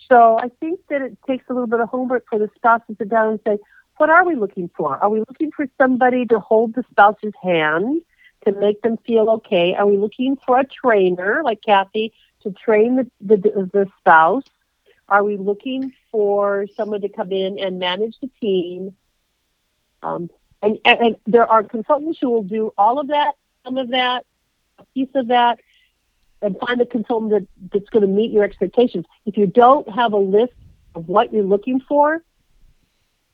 So 0.09 0.37
I 0.39 0.49
think 0.59 0.79
that 0.89 1.01
it 1.01 1.17
takes 1.27 1.45
a 1.49 1.53
little 1.53 1.67
bit 1.67 1.79
of 1.79 1.87
homework 1.89 2.25
for 2.29 2.37
the 2.39 2.49
spouse 2.55 2.81
to 2.87 2.95
sit 2.97 3.09
down 3.09 3.29
and 3.29 3.39
say, 3.47 3.57
what 3.97 4.09
are 4.09 4.25
we 4.25 4.35
looking 4.35 4.69
for? 4.75 4.97
Are 4.97 5.09
we 5.09 5.19
looking 5.19 5.51
for 5.51 5.67
somebody 5.79 6.25
to 6.27 6.39
hold 6.39 6.73
the 6.73 6.83
spouse's 6.91 7.33
hand 7.41 8.01
to 8.45 8.51
make 8.53 8.81
them 8.81 8.97
feel 9.05 9.29
okay? 9.29 9.75
Are 9.75 9.85
we 9.85 9.97
looking 9.97 10.37
for 10.45 10.59
a 10.59 10.65
trainer 10.65 11.41
like 11.43 11.61
Kathy 11.61 12.13
to 12.43 12.51
train 12.51 12.95
the, 12.95 13.07
the, 13.19 13.37
the 13.71 13.87
spouse? 13.99 14.43
Are 15.07 15.23
we 15.23 15.37
looking 15.37 15.93
for 16.11 16.65
someone 16.75 17.01
to 17.01 17.09
come 17.09 17.31
in 17.31 17.59
and 17.59 17.79
manage 17.79 18.15
the 18.19 18.29
team? 18.39 18.95
Um, 20.01 20.29
and, 20.61 20.79
and, 20.85 20.99
and 20.99 21.15
there 21.27 21.45
are 21.45 21.63
consultants 21.63 22.19
who 22.19 22.29
will 22.29 22.43
do 22.43 22.73
all 22.77 22.99
of 22.99 23.07
that, 23.07 23.35
some 23.63 23.77
of 23.77 23.89
that, 23.89 24.25
a 24.79 24.85
piece 24.93 25.09
of 25.15 25.27
that, 25.27 25.59
and 26.41 26.57
find 26.65 26.81
a 26.81 26.85
consultant 26.85 27.31
that, 27.31 27.71
that's 27.71 27.89
going 27.89 28.01
to 28.01 28.07
meet 28.07 28.31
your 28.31 28.43
expectations. 28.43 29.05
If 29.25 29.37
you 29.37 29.47
don't 29.47 29.87
have 29.89 30.13
a 30.13 30.17
list 30.17 30.53
of 30.95 31.07
what 31.07 31.31
you're 31.33 31.43
looking 31.43 31.79
for, 31.81 32.23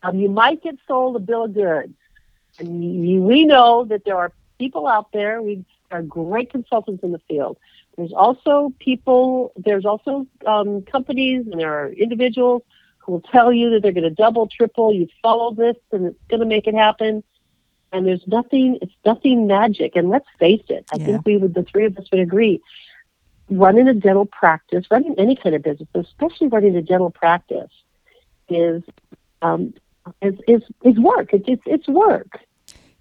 um, 0.03 0.19
you 0.19 0.29
might 0.29 0.61
get 0.61 0.75
sold 0.87 1.15
a 1.15 1.19
bill 1.19 1.45
of 1.45 1.53
goods. 1.53 1.93
And 2.59 3.25
we 3.25 3.45
know 3.45 3.85
that 3.85 4.03
there 4.03 4.17
are 4.17 4.31
people 4.57 4.87
out 4.87 5.11
there. 5.11 5.41
We 5.41 5.65
are 5.91 6.01
great 6.01 6.51
consultants 6.51 7.03
in 7.03 7.11
the 7.11 7.19
field. 7.27 7.57
There's 7.97 8.13
also 8.13 8.73
people. 8.79 9.53
There's 9.55 9.85
also 9.85 10.27
um, 10.45 10.83
companies, 10.83 11.47
and 11.47 11.59
there 11.59 11.73
are 11.73 11.89
individuals 11.89 12.61
who 12.99 13.13
will 13.13 13.21
tell 13.21 13.51
you 13.51 13.69
that 13.71 13.81
they're 13.81 13.91
going 13.91 14.03
to 14.03 14.09
double, 14.09 14.47
triple. 14.47 14.93
You 14.93 15.07
follow 15.21 15.53
this, 15.53 15.75
and 15.91 16.07
it's 16.07 16.19
going 16.29 16.41
to 16.41 16.45
make 16.45 16.67
it 16.67 16.75
happen. 16.75 17.23
And 17.93 18.05
there's 18.05 18.27
nothing. 18.27 18.77
It's 18.81 18.93
nothing 19.05 19.47
magic. 19.47 19.95
And 19.95 20.09
let's 20.09 20.27
face 20.39 20.63
it. 20.69 20.85
I 20.93 20.97
Yeah. 20.97 21.05
think 21.05 21.25
we 21.25 21.37
would. 21.37 21.53
The 21.53 21.63
three 21.63 21.85
of 21.85 21.97
us 21.97 22.05
would 22.11 22.19
agree. 22.19 22.61
Running 23.49 23.87
a 23.87 23.93
dental 23.93 24.25
practice, 24.25 24.85
running 24.91 25.15
any 25.17 25.35
kind 25.37 25.55
of 25.55 25.63
business, 25.63 25.87
especially 25.95 26.47
running 26.47 26.75
a 26.75 26.81
dental 26.81 27.09
practice, 27.09 27.71
is 28.49 28.83
um, 29.41 29.73
is 30.21 30.35
is, 30.47 30.61
is 30.83 30.99
work. 30.99 31.33
It's 31.33 31.45
it's, 31.47 31.63
it's 31.65 31.87
work. 31.87 32.39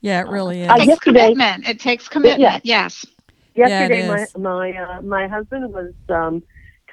Yeah, 0.00 0.20
it 0.20 0.28
really 0.28 0.62
is. 0.62 0.68
I 0.68 0.76
It 0.76 0.87
takes 0.87 1.00
commitment. 1.00 1.68
It 1.68 1.80
takes 1.80 2.09
commitment. 2.09 2.40
Yes. 2.40 3.04
it 3.04 3.09
Yesterday, 3.54 4.06
my 4.09 4.26
my 4.38 4.72
uh, 4.72 5.02
my 5.02 5.28
husband 5.28 5.72
was 5.72 5.94
um, 6.09 6.42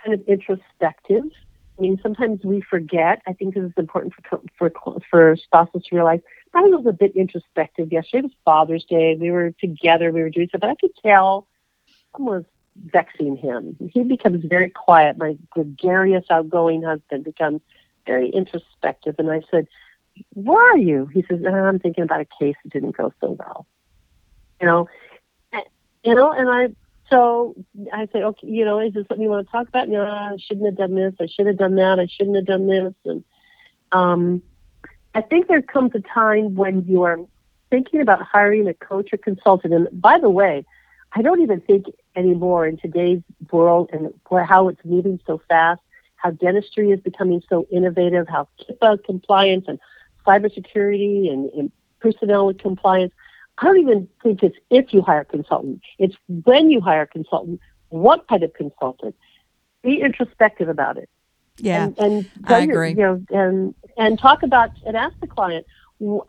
kind 0.02 0.14
of 0.14 0.22
introspective. 0.28 1.24
I 1.78 1.82
mean, 1.82 2.00
sometimes 2.02 2.44
we 2.44 2.62
forget. 2.62 3.22
I 3.28 3.34
think 3.34 3.56
this 3.56 3.64
is 3.64 3.74
important 3.78 4.14
for 4.14 4.22
co- 4.22 4.48
for 4.58 5.02
for 5.10 5.36
spouses 5.36 5.84
to 5.90 5.96
realize. 5.96 6.22
I 6.54 6.62
was 6.62 6.86
a 6.86 6.94
bit 6.94 7.16
introspective 7.16 7.92
yesterday. 7.92 8.20
It 8.20 8.24
was 8.26 8.32
Father's 8.46 8.86
Day. 8.86 9.18
We 9.20 9.32
were 9.32 9.52
together. 9.60 10.12
We 10.12 10.22
were 10.22 10.30
doing 10.30 10.48
stuff. 10.48 10.62
But 10.62 10.70
I 10.70 10.76
could 10.76 10.96
tell 11.04 11.48
someone 12.16 12.36
was 12.36 12.46
vexing 12.92 13.38
him. 13.38 13.76
He 13.92 14.04
becomes 14.04 14.46
very 14.46 14.70
quiet. 14.70 15.18
My 15.18 15.36
gregarious, 15.50 16.26
outgoing 16.30 16.84
husband 16.84 17.24
becomes 17.24 17.62
very 18.06 18.30
introspective. 18.30 19.16
And 19.18 19.32
I 19.32 19.42
said, 19.50 19.68
"Where 20.34 20.74
are 20.74 20.78
you?" 20.78 21.08
He 21.08 21.24
says, 21.30 21.42
"Uh, 21.46 21.50
"I'm 21.50 21.80
thinking 21.80 22.04
about 22.04 22.22
a 22.22 22.28
case 22.40 22.56
that 22.64 22.74
didn't 22.74 22.98
go 22.98 23.14
so 23.22 23.32
well." 23.32 23.66
You 24.62 24.68
know, 24.68 24.88
and- 25.52 25.66
you 26.04 26.16
know, 26.16 26.32
and 26.32 26.50
I 26.50 26.70
so 27.10 27.56
I 27.92 28.08
say, 28.12 28.24
okay, 28.24 28.48
you 28.48 28.66
know, 28.66 28.80
is 28.80 28.94
this 28.94 29.06
something 29.08 29.24
you 29.24 29.30
want 29.30 29.46
to 29.46 29.52
talk 29.52 29.68
about? 29.68 29.90
No, 29.90 30.02
I 30.02 30.36
shouldn't 30.40 30.66
have 30.66 30.78
done 30.78 30.96
this. 30.96 31.14
I 31.20 31.28
should 31.28 31.48
have 31.48 31.58
done 31.58 31.76
that. 31.76 32.00
I 32.00 32.08
shouldn't 32.08 32.36
have 32.36 32.46
done 32.46 32.68
this. 32.68 32.94
And 33.06 33.24
um, 33.92 34.42
I 35.14 35.22
think 35.22 35.48
there 35.48 35.62
comes 35.62 35.92
a 35.94 36.00
time 36.00 36.56
when 36.56 36.86
you 36.88 37.04
are 37.04 37.20
thinking 37.70 38.02
about 38.02 38.22
hiring 38.22 38.68
a 38.68 38.74
coach 38.74 39.14
or 39.14 39.18
consultant. 39.18 39.74
And 39.74 40.02
by 40.02 40.18
the 40.20 40.30
way, 40.30 40.66
I 41.14 41.22
don't 41.22 41.42
even 41.42 41.62
think 41.62 41.86
anymore 42.16 42.66
in 42.66 42.78
today's 42.78 43.22
world 43.52 43.90
and 43.94 44.12
how 44.48 44.70
it's 44.70 44.84
moving 44.84 45.20
so 45.28 45.42
fast, 45.48 45.82
how 46.16 46.32
dentistry 46.32 46.90
is 46.92 47.00
becoming 47.00 47.44
so 47.50 47.68
innovative, 47.72 48.28
how 48.28 48.48
HIPAA 48.68 49.04
compliance 49.04 49.66
and 49.68 49.80
cybersecurity 50.26 51.32
and, 51.32 51.50
and 51.52 51.72
personnel 52.00 52.54
compliance. 52.54 53.14
I 53.60 53.66
don't 53.66 53.80
even 53.80 54.08
think 54.22 54.44
it's 54.44 54.58
if 54.70 54.94
you 54.94 55.02
hire 55.02 55.22
a 55.22 55.26
consultant. 55.26 55.82
It's 56.00 56.16
when 56.28 56.70
you 56.70 56.82
hire 56.82 57.04
a 57.04 57.08
consultant, 57.08 57.60
what 57.90 58.28
kind 58.28 58.44
of 58.44 58.54
consultant. 58.54 59.16
Be 59.84 60.02
introspective 60.02 60.70
about 60.70 60.98
it. 60.98 61.10
yeah, 61.58 61.86
And, 61.86 61.98
and 62.00 62.30
I 62.46 62.62
agree. 62.62 62.92
You 62.92 62.96
know, 62.96 63.26
and 63.30 63.76
and 63.98 64.18
talk 64.18 64.44
about 64.44 64.72
and 64.86 64.96
ask 64.98 65.14
the 65.20 65.28
client, 65.28 65.66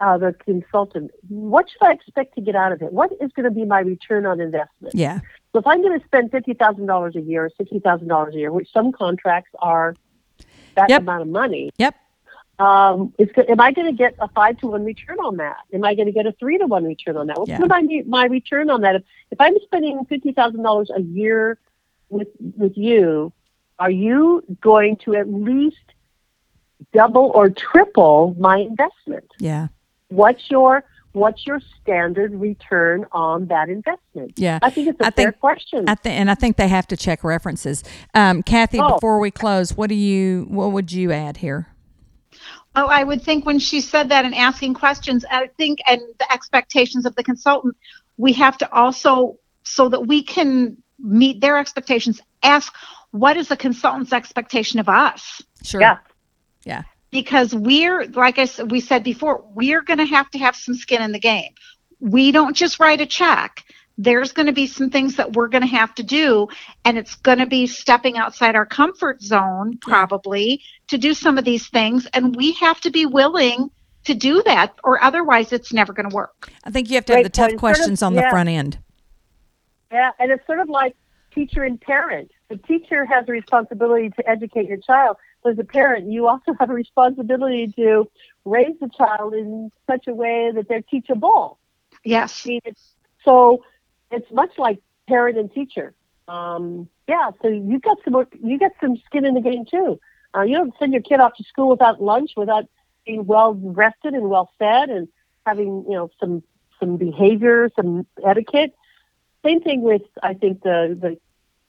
uh, 0.00 0.18
the 0.18 0.34
consultant, 0.44 1.10
what 1.28 1.70
should 1.70 1.82
I 1.82 1.92
expect 1.92 2.34
to 2.34 2.40
get 2.40 2.54
out 2.54 2.72
of 2.72 2.82
it? 2.82 2.92
What 2.92 3.10
is 3.20 3.30
going 3.32 3.44
to 3.44 3.50
be 3.50 3.64
my 3.64 3.80
return 3.80 4.26
on 4.26 4.40
investment? 4.40 4.94
yeah, 4.94 5.20
So 5.52 5.60
if 5.60 5.66
I'm 5.66 5.82
going 5.82 5.98
to 5.98 6.04
spend 6.06 6.30
fifty 6.30 6.52
thousand 6.54 6.86
dollars 6.86 7.16
a 7.16 7.20
year, 7.20 7.44
or 7.46 7.50
sixty 7.56 7.78
thousand 7.78 8.08
dollars 8.08 8.34
a 8.34 8.38
year, 8.38 8.52
which 8.52 8.68
some 8.72 8.92
contracts 8.92 9.50
are 9.60 9.94
that 10.76 10.90
Yep. 10.90 11.02
amount 11.02 11.22
of 11.22 11.28
money, 11.28 11.70
yep, 11.78 11.94
um, 12.58 13.12
is, 13.18 13.28
am 13.48 13.60
I 13.60 13.72
going 13.72 13.86
to 13.88 13.92
get 13.92 14.14
a 14.20 14.28
five 14.28 14.58
to 14.58 14.68
one 14.68 14.84
return 14.84 15.18
on 15.18 15.36
that? 15.38 15.56
Am 15.72 15.84
I 15.84 15.94
going 15.94 16.06
to 16.06 16.12
get 16.12 16.26
a 16.26 16.32
three 16.32 16.56
to 16.58 16.66
one 16.66 16.84
return 16.84 17.16
on 17.16 17.26
that? 17.26 17.38
What's 17.38 17.48
Yeah. 17.50 17.58
going 17.58 17.82
to 17.82 17.88
be 17.88 18.02
my 18.02 18.26
return 18.26 18.70
on 18.70 18.80
that? 18.82 18.94
If, 18.96 19.02
if 19.32 19.40
I'm 19.40 19.54
spending 19.64 20.04
fifty 20.06 20.32
thousand 20.32 20.62
dollars 20.62 20.90
a 20.94 21.00
year 21.00 21.58
with 22.10 22.28
with 22.56 22.76
you, 22.76 23.32
are 23.78 23.90
you 23.90 24.44
going 24.60 24.96
to 25.04 25.14
at 25.16 25.28
least 25.32 25.76
double 26.92 27.32
or 27.34 27.50
triple 27.50 28.34
my 28.38 28.58
investment? 28.58 29.28
Yeah. 29.38 29.68
What's 30.08 30.50
your 30.50 30.84
what's 31.12 31.46
your 31.46 31.60
standard 31.80 32.34
return 32.34 33.06
on 33.12 33.46
that 33.46 33.68
investment? 33.68 34.32
Yeah. 34.36 34.58
I 34.62 34.70
think 34.70 34.88
it's 34.88 35.00
a 35.00 35.06
I 35.06 35.10
fair 35.10 35.30
think- 35.30 35.40
question. 35.40 35.84
I 35.88 35.94
think, 35.94 36.18
and 36.18 36.30
I 36.30 36.34
think 36.34 36.56
they 36.56 36.66
have 36.68 36.88
to 36.88 36.96
check 36.96 37.22
references. 37.22 37.84
Um, 38.14 38.42
Kathy, 38.42 38.80
Oh. 38.80 38.94
before 38.94 39.20
we 39.20 39.30
close, 39.30 39.76
what 39.76 39.88
do 39.88 39.94
you, 39.94 40.46
what 40.48 40.72
would 40.72 40.90
you 40.92 41.12
add 41.12 41.36
here? 41.36 41.68
Oh, 42.76 42.86
I 42.86 43.04
would 43.04 43.22
think 43.22 43.46
when 43.46 43.58
she 43.58 43.80
said 43.80 44.08
that 44.08 44.24
and 44.24 44.34
asking 44.34 44.74
questions, 44.74 45.24
I 45.30 45.48
think, 45.56 45.78
and 45.86 46.00
the 46.18 46.32
expectations 46.32 47.06
of 47.06 47.14
the 47.14 47.22
consultant, 47.22 47.76
we 48.16 48.32
have 48.32 48.58
to 48.58 48.72
also, 48.72 49.38
so 49.62 49.88
that 49.88 50.06
we 50.06 50.22
can 50.22 50.76
meet 50.98 51.40
their 51.40 51.58
expectations, 51.58 52.20
ask 52.42 52.72
what 53.12 53.36
is 53.36 53.48
the 53.48 53.56
consultant's 53.56 54.12
expectation 54.12 54.80
of 54.80 54.88
us? 54.88 55.40
Sure. 55.62 55.80
yeah. 55.80 55.98
Yeah. 56.64 56.82
Because 57.10 57.54
we're, 57.54 58.06
like 58.06 58.38
I 58.38 58.46
said, 58.46 58.72
we 58.72 58.80
said 58.80 59.04
before, 59.04 59.44
we're 59.54 59.82
going 59.82 59.98
to 59.98 60.04
have 60.06 60.28
to 60.32 60.38
have 60.38 60.56
some 60.56 60.74
skin 60.74 61.00
in 61.00 61.12
the 61.12 61.20
game. 61.20 61.52
We 62.00 62.32
don't 62.32 62.56
just 62.56 62.80
write 62.80 63.00
a 63.00 63.06
check. 63.06 63.62
There's 63.96 64.32
going 64.32 64.46
to 64.46 64.52
be 64.52 64.66
some 64.66 64.90
things 64.90 65.16
that 65.16 65.34
we're 65.34 65.48
going 65.48 65.62
to 65.62 65.68
have 65.68 65.94
to 65.96 66.02
do, 66.02 66.48
and 66.84 66.98
it's 66.98 67.14
going 67.16 67.38
to 67.38 67.46
be 67.46 67.66
stepping 67.66 68.16
outside 68.16 68.56
our 68.56 68.66
comfort 68.66 69.22
zone, 69.22 69.78
probably, 69.80 70.62
to 70.88 70.98
do 70.98 71.14
some 71.14 71.38
of 71.38 71.44
these 71.44 71.68
things. 71.68 72.06
And 72.12 72.34
we 72.34 72.52
have 72.54 72.80
to 72.80 72.90
be 72.90 73.06
willing 73.06 73.70
to 74.04 74.14
do 74.14 74.42
that, 74.42 74.74
or 74.82 75.02
otherwise, 75.02 75.52
it's 75.52 75.72
never 75.72 75.92
going 75.92 76.08
to 76.08 76.14
work. 76.14 76.50
I 76.64 76.70
think 76.70 76.90
you 76.90 76.96
have 76.96 77.04
to 77.06 77.12
have 77.12 77.22
Great 77.22 77.24
the 77.24 77.30
tough 77.30 77.50
point. 77.50 77.50
Sort 77.50 77.54
of- 77.54 77.76
questions 77.76 78.02
on 78.02 78.14
the 78.14 78.22
yeah. 78.22 78.30
front 78.30 78.48
end. 78.48 78.78
Yeah, 79.92 80.10
and 80.18 80.32
it's 80.32 80.44
sort 80.46 80.58
of 80.58 80.68
like 80.68 80.96
teacher 81.32 81.62
and 81.62 81.80
parent. 81.80 82.30
The 82.48 82.56
teacher 82.56 83.04
has 83.04 83.28
a 83.28 83.32
responsibility 83.32 84.10
to 84.10 84.28
educate 84.28 84.68
your 84.68 84.78
child, 84.78 85.16
but 85.42 85.52
as 85.52 85.58
a 85.58 85.64
parent, 85.64 86.10
you 86.10 86.26
also 86.26 86.52
have 86.58 86.68
a 86.68 86.74
responsibility 86.74 87.72
to 87.76 88.10
raise 88.44 88.74
the 88.80 88.90
child 88.96 89.34
in 89.34 89.70
such 89.88 90.06
a 90.08 90.14
way 90.14 90.50
that 90.54 90.68
they're 90.68 90.82
teachable. 90.82 91.58
Yes. 92.04 92.44
I 92.44 92.48
mean, 92.48 92.60
it's, 92.64 92.94
so 93.24 93.62
it's 94.10 94.30
much 94.32 94.58
like 94.58 94.80
parent 95.08 95.38
and 95.38 95.52
teacher. 95.52 95.94
Um, 96.28 96.88
yeah, 97.08 97.30
so 97.42 97.48
you 97.48 97.78
got 97.80 97.98
some 98.04 98.14
work, 98.14 98.34
you 98.42 98.58
got 98.58 98.72
some 98.80 98.96
skin 99.04 99.24
in 99.24 99.34
the 99.34 99.40
game 99.40 99.64
too. 99.70 100.00
Uh, 100.34 100.42
you 100.42 100.56
don't 100.56 100.74
send 100.78 100.92
your 100.92 101.02
kid 101.02 101.20
off 101.20 101.34
to 101.36 101.44
school 101.44 101.68
without 101.68 102.02
lunch, 102.02 102.32
without 102.36 102.64
being 103.06 103.26
well 103.26 103.54
rested 103.54 104.14
and 104.14 104.28
well 104.28 104.50
fed, 104.58 104.88
and 104.88 105.08
having 105.46 105.84
you 105.88 105.94
know 105.94 106.10
some 106.18 106.42
some 106.80 106.96
behavior, 106.96 107.70
some 107.76 108.06
etiquette. 108.26 108.74
Same 109.44 109.60
thing 109.60 109.82
with 109.82 110.02
I 110.22 110.34
think 110.34 110.62
the 110.62 110.96
the 111.00 111.18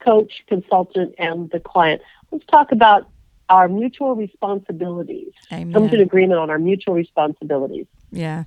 coach, 0.03 0.43
consultant, 0.47 1.15
and 1.17 1.49
the 1.51 1.59
client. 1.59 2.01
Let's 2.31 2.45
talk 2.45 2.71
about 2.71 3.09
our 3.49 3.67
mutual 3.67 4.15
responsibilities. 4.15 5.31
Come 5.73 5.89
to 5.89 5.95
an 5.95 6.01
agreement 6.01 6.39
on 6.39 6.49
our 6.49 6.59
mutual 6.59 6.95
responsibilities. 6.95 7.85
Yeah. 8.11 8.45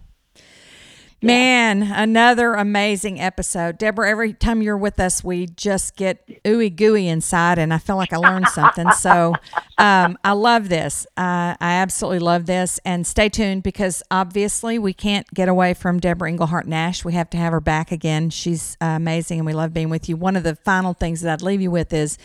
Man, 1.20 1.83
another 1.83 2.54
amazing 2.54 3.20
episode. 3.20 3.76
Deborah, 3.76 4.09
every 4.09 4.33
time 4.33 4.62
you're 4.62 4.78
with 4.78 5.00
us, 5.00 5.24
we 5.24 5.46
just 5.46 5.96
get 5.96 6.24
ooey 6.44 6.74
gooey 6.74 7.09
inside, 7.09 7.59
and 7.59 7.74
I 7.74 7.78
feel 7.78 7.96
like 7.96 8.12
I 8.12 8.18
learned 8.18 8.46
something. 8.46 8.92
So 8.92 9.35
um, 9.78 10.16
I 10.22 10.31
love 10.33 10.68
this. 10.68 11.09
Uh, 11.16 11.59
I 11.61 11.72
absolutely 11.72 12.20
love 12.20 12.46
this. 12.46 12.78
And 12.85 13.04
stay 13.04 13.28
tuned 13.28 13.64
because 13.64 14.00
obviously 14.12 14.78
we 14.78 14.92
can't 14.92 15.26
get 15.35 15.48
away 15.48 15.74
from 15.74 15.98
Deborah 15.98 16.28
Englehart 16.28 16.68
Nash. 16.68 17.04
We 17.04 17.14
have 17.14 17.31
to 17.31 17.37
have 17.37 17.52
her 17.52 17.61
back 17.61 17.90
again. 17.90 18.31
She's 18.31 18.76
uh, 18.81 18.87
amazing, 18.87 19.40
and 19.40 19.46
we 19.46 19.54
love 19.54 19.74
being 19.74 19.90
with 19.90 20.09
you. 20.09 20.16
One 20.16 20.37
of 20.37 20.44
the 20.44 20.54
final 20.54 20.94
things 20.94 21.22
that 21.22 21.33
I'd 21.33 21.42
leave 21.42 21.61
you 21.61 21.72
with 21.72 21.92
is 21.92 22.16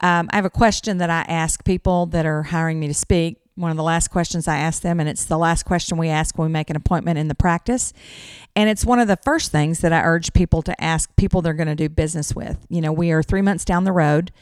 um, 0.00 0.28
I 0.32 0.36
have 0.36 0.44
a 0.44 0.50
question 0.50 0.98
that 0.98 1.08
I 1.10 1.20
ask 1.20 1.64
people 1.64 2.06
that 2.06 2.26
are 2.26 2.42
hiring 2.42 2.80
me 2.80 2.88
to 2.88 2.94
speak 2.94 3.36
one 3.60 3.70
of 3.70 3.76
the 3.76 3.82
last 3.82 4.08
questions 4.08 4.48
I 4.48 4.58
ask 4.58 4.82
them, 4.82 4.98
and 5.00 5.08
it's 5.08 5.24
the 5.24 5.38
last 5.38 5.64
question 5.64 5.98
we 5.98 6.08
ask 6.08 6.36
when 6.38 6.48
we 6.48 6.52
make 6.52 6.70
an 6.70 6.76
appointment 6.76 7.18
in 7.18 7.28
the 7.28 7.34
practice. 7.34 7.92
And 8.56 8.68
it's 8.68 8.84
one 8.84 8.98
of 8.98 9.06
the 9.06 9.18
first 9.18 9.52
things 9.52 9.80
that 9.80 9.92
I 9.92 10.00
urge 10.00 10.32
people 10.32 10.62
to 10.62 10.82
ask 10.82 11.14
people 11.16 11.42
they're 11.42 11.54
going 11.54 11.68
to 11.68 11.74
do 11.74 11.88
business 11.88 12.34
with. 12.34 12.58
You 12.68 12.80
know, 12.80 12.92
we 12.92 13.10
are 13.12 13.22
three 13.22 13.42
months 13.42 13.64
down 13.64 13.84
the 13.84 13.92
road 13.92 14.32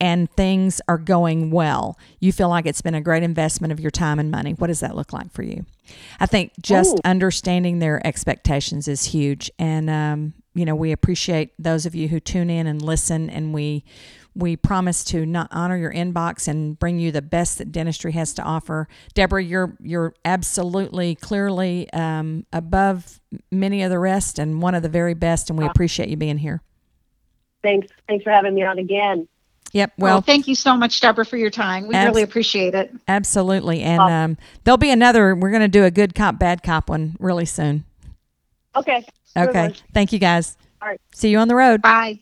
and 0.00 0.28
things 0.32 0.80
are 0.88 0.98
going 0.98 1.52
well. 1.52 1.96
You 2.18 2.32
feel 2.32 2.48
like 2.48 2.66
it's 2.66 2.82
been 2.82 2.96
a 2.96 3.00
great 3.00 3.22
investment 3.22 3.72
of 3.72 3.78
your 3.78 3.92
time 3.92 4.18
and 4.18 4.32
money. 4.32 4.52
What 4.52 4.66
does 4.66 4.80
that 4.80 4.96
look 4.96 5.12
like 5.12 5.30
for 5.32 5.44
you? 5.44 5.64
I 6.18 6.26
think 6.26 6.52
just 6.60 6.96
Ooh. 6.96 7.00
understanding 7.04 7.78
their 7.78 8.04
expectations 8.04 8.88
is 8.88 9.04
huge. 9.04 9.48
And, 9.60 9.88
um, 9.88 10.34
you 10.54 10.64
know, 10.64 10.74
we 10.74 10.90
appreciate 10.90 11.50
those 11.56 11.86
of 11.86 11.94
you 11.94 12.08
who 12.08 12.18
tune 12.18 12.50
in 12.50 12.66
and 12.66 12.82
listen, 12.82 13.30
and 13.30 13.54
we 13.54 13.84
we 14.34 14.56
promise 14.56 15.04
to 15.04 15.26
not 15.26 15.48
honor 15.50 15.76
your 15.76 15.92
inbox 15.92 16.48
and 16.48 16.78
bring 16.78 16.98
you 16.98 17.12
the 17.12 17.22
best 17.22 17.58
that 17.58 17.70
dentistry 17.70 18.12
has 18.12 18.32
to 18.34 18.42
offer. 18.42 18.88
Deborah, 19.14 19.42
you're 19.44 19.76
you're 19.80 20.14
absolutely 20.24 21.14
clearly 21.16 21.90
um, 21.92 22.46
above 22.52 23.20
many 23.50 23.82
of 23.82 23.90
the 23.90 23.98
rest 23.98 24.38
and 24.38 24.62
one 24.62 24.74
of 24.74 24.82
the 24.82 24.88
very 24.88 25.14
best, 25.14 25.50
and 25.50 25.58
we 25.58 25.66
appreciate 25.66 26.08
you 26.08 26.16
being 26.16 26.38
here. 26.38 26.62
Thanks. 27.62 27.88
Thanks 28.08 28.24
for 28.24 28.30
having 28.30 28.54
me 28.54 28.62
on 28.64 28.78
again. 28.78 29.28
Yep. 29.72 29.92
Well, 29.96 30.14
Well, 30.16 30.20
thank 30.22 30.48
you 30.48 30.54
so 30.54 30.76
much, 30.76 31.00
Deborah, 31.00 31.24
for 31.24 31.36
your 31.38 31.48
time. 31.50 31.86
We 31.88 31.94
Abs- 31.94 32.08
really 32.08 32.22
appreciate 32.22 32.74
it. 32.74 32.92
absolutely, 33.08 33.80
and 33.82 34.00
Awesome. 34.00 34.12
um, 34.32 34.38
there'll 34.64 34.76
be 34.78 34.90
another. 34.90 35.34
We're 35.34 35.50
going 35.50 35.62
to 35.62 35.68
do 35.68 35.84
a 35.84 35.90
good 35.90 36.14
cop, 36.14 36.38
bad 36.38 36.62
cop 36.62 36.90
one 36.90 37.16
really 37.18 37.46
soon. 37.46 37.84
Okay. 38.76 39.04
Okay. 39.36 39.72
Thank 39.94 40.12
you, 40.12 40.18
guys. 40.18 40.56
All 40.80 40.88
right. 40.88 41.00
See 41.14 41.30
you 41.30 41.38
on 41.38 41.48
the 41.48 41.54
road. 41.54 41.80
Bye. 41.82 42.20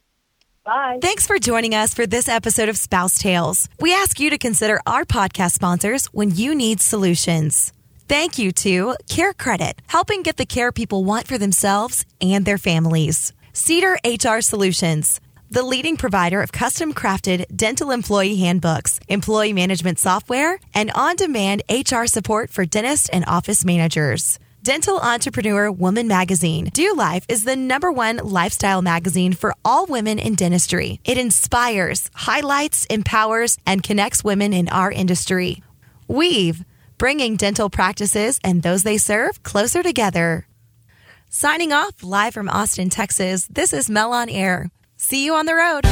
Bye. 0.64 0.98
Thanks 1.00 1.26
for 1.26 1.38
joining 1.38 1.74
us 1.74 1.94
for 1.94 2.06
this 2.06 2.28
episode 2.28 2.68
of 2.68 2.76
Spouse 2.76 3.18
Tales. 3.18 3.68
We 3.80 3.94
ask 3.94 4.20
you 4.20 4.30
to 4.30 4.38
consider 4.38 4.80
our 4.86 5.04
podcast 5.04 5.52
sponsors 5.52 6.06
when 6.06 6.34
you 6.34 6.54
need 6.54 6.80
solutions. 6.80 7.72
Thank 8.08 8.38
you 8.38 8.52
to 8.52 8.96
Care 9.08 9.32
Credit, 9.32 9.80
helping 9.86 10.22
get 10.22 10.36
the 10.36 10.44
care 10.44 10.72
people 10.72 11.04
want 11.04 11.26
for 11.26 11.38
themselves 11.38 12.04
and 12.20 12.44
their 12.44 12.58
families. 12.58 13.32
CEDR 13.54 13.96
HR 14.04 14.40
Solutions, 14.40 15.20
the 15.50 15.62
leading 15.62 15.96
provider 15.96 16.42
of 16.42 16.52
custom 16.52 16.92
crafted 16.92 17.44
dental 17.56 17.90
employee 17.90 18.36
handbooks, 18.36 19.00
employee 19.08 19.52
management 19.52 19.98
software, 19.98 20.58
and 20.74 20.90
on 20.92 21.16
demand 21.16 21.62
HR 21.70 22.04
support 22.06 22.50
for 22.50 22.64
dentists 22.64 23.08
and 23.08 23.24
office 23.26 23.64
managers. 23.64 24.38
Dental 24.62 25.00
Entrepreneur 25.00 25.72
Woman 25.72 26.06
Magazine. 26.06 26.68
DEW 26.74 26.94
Life 26.94 27.24
is 27.30 27.44
the 27.44 27.56
number 27.56 27.90
one 27.90 28.18
lifestyle 28.18 28.82
magazine 28.82 29.32
for 29.32 29.54
all 29.64 29.86
women 29.86 30.18
in 30.18 30.34
dentistry. 30.34 31.00
It 31.02 31.16
inspires, 31.16 32.10
highlights, 32.12 32.84
empowers, 32.90 33.56
and 33.64 33.82
connects 33.82 34.22
women 34.22 34.52
in 34.52 34.68
our 34.68 34.92
industry. 34.92 35.62
Weave, 36.08 36.62
bringing 36.98 37.36
dental 37.36 37.70
practices 37.70 38.38
and 38.44 38.62
those 38.62 38.82
they 38.82 38.98
serve 38.98 39.42
closer 39.42 39.82
together. 39.82 40.46
Signing 41.30 41.72
off 41.72 42.02
live 42.02 42.34
from 42.34 42.50
Austin, 42.50 42.90
Texas, 42.90 43.46
this 43.46 43.72
is 43.72 43.88
Mel 43.88 44.12
on 44.12 44.28
Air. 44.28 44.70
See 44.98 45.24
you 45.24 45.32
on 45.32 45.46
the 45.46 45.54
road. 45.54 45.86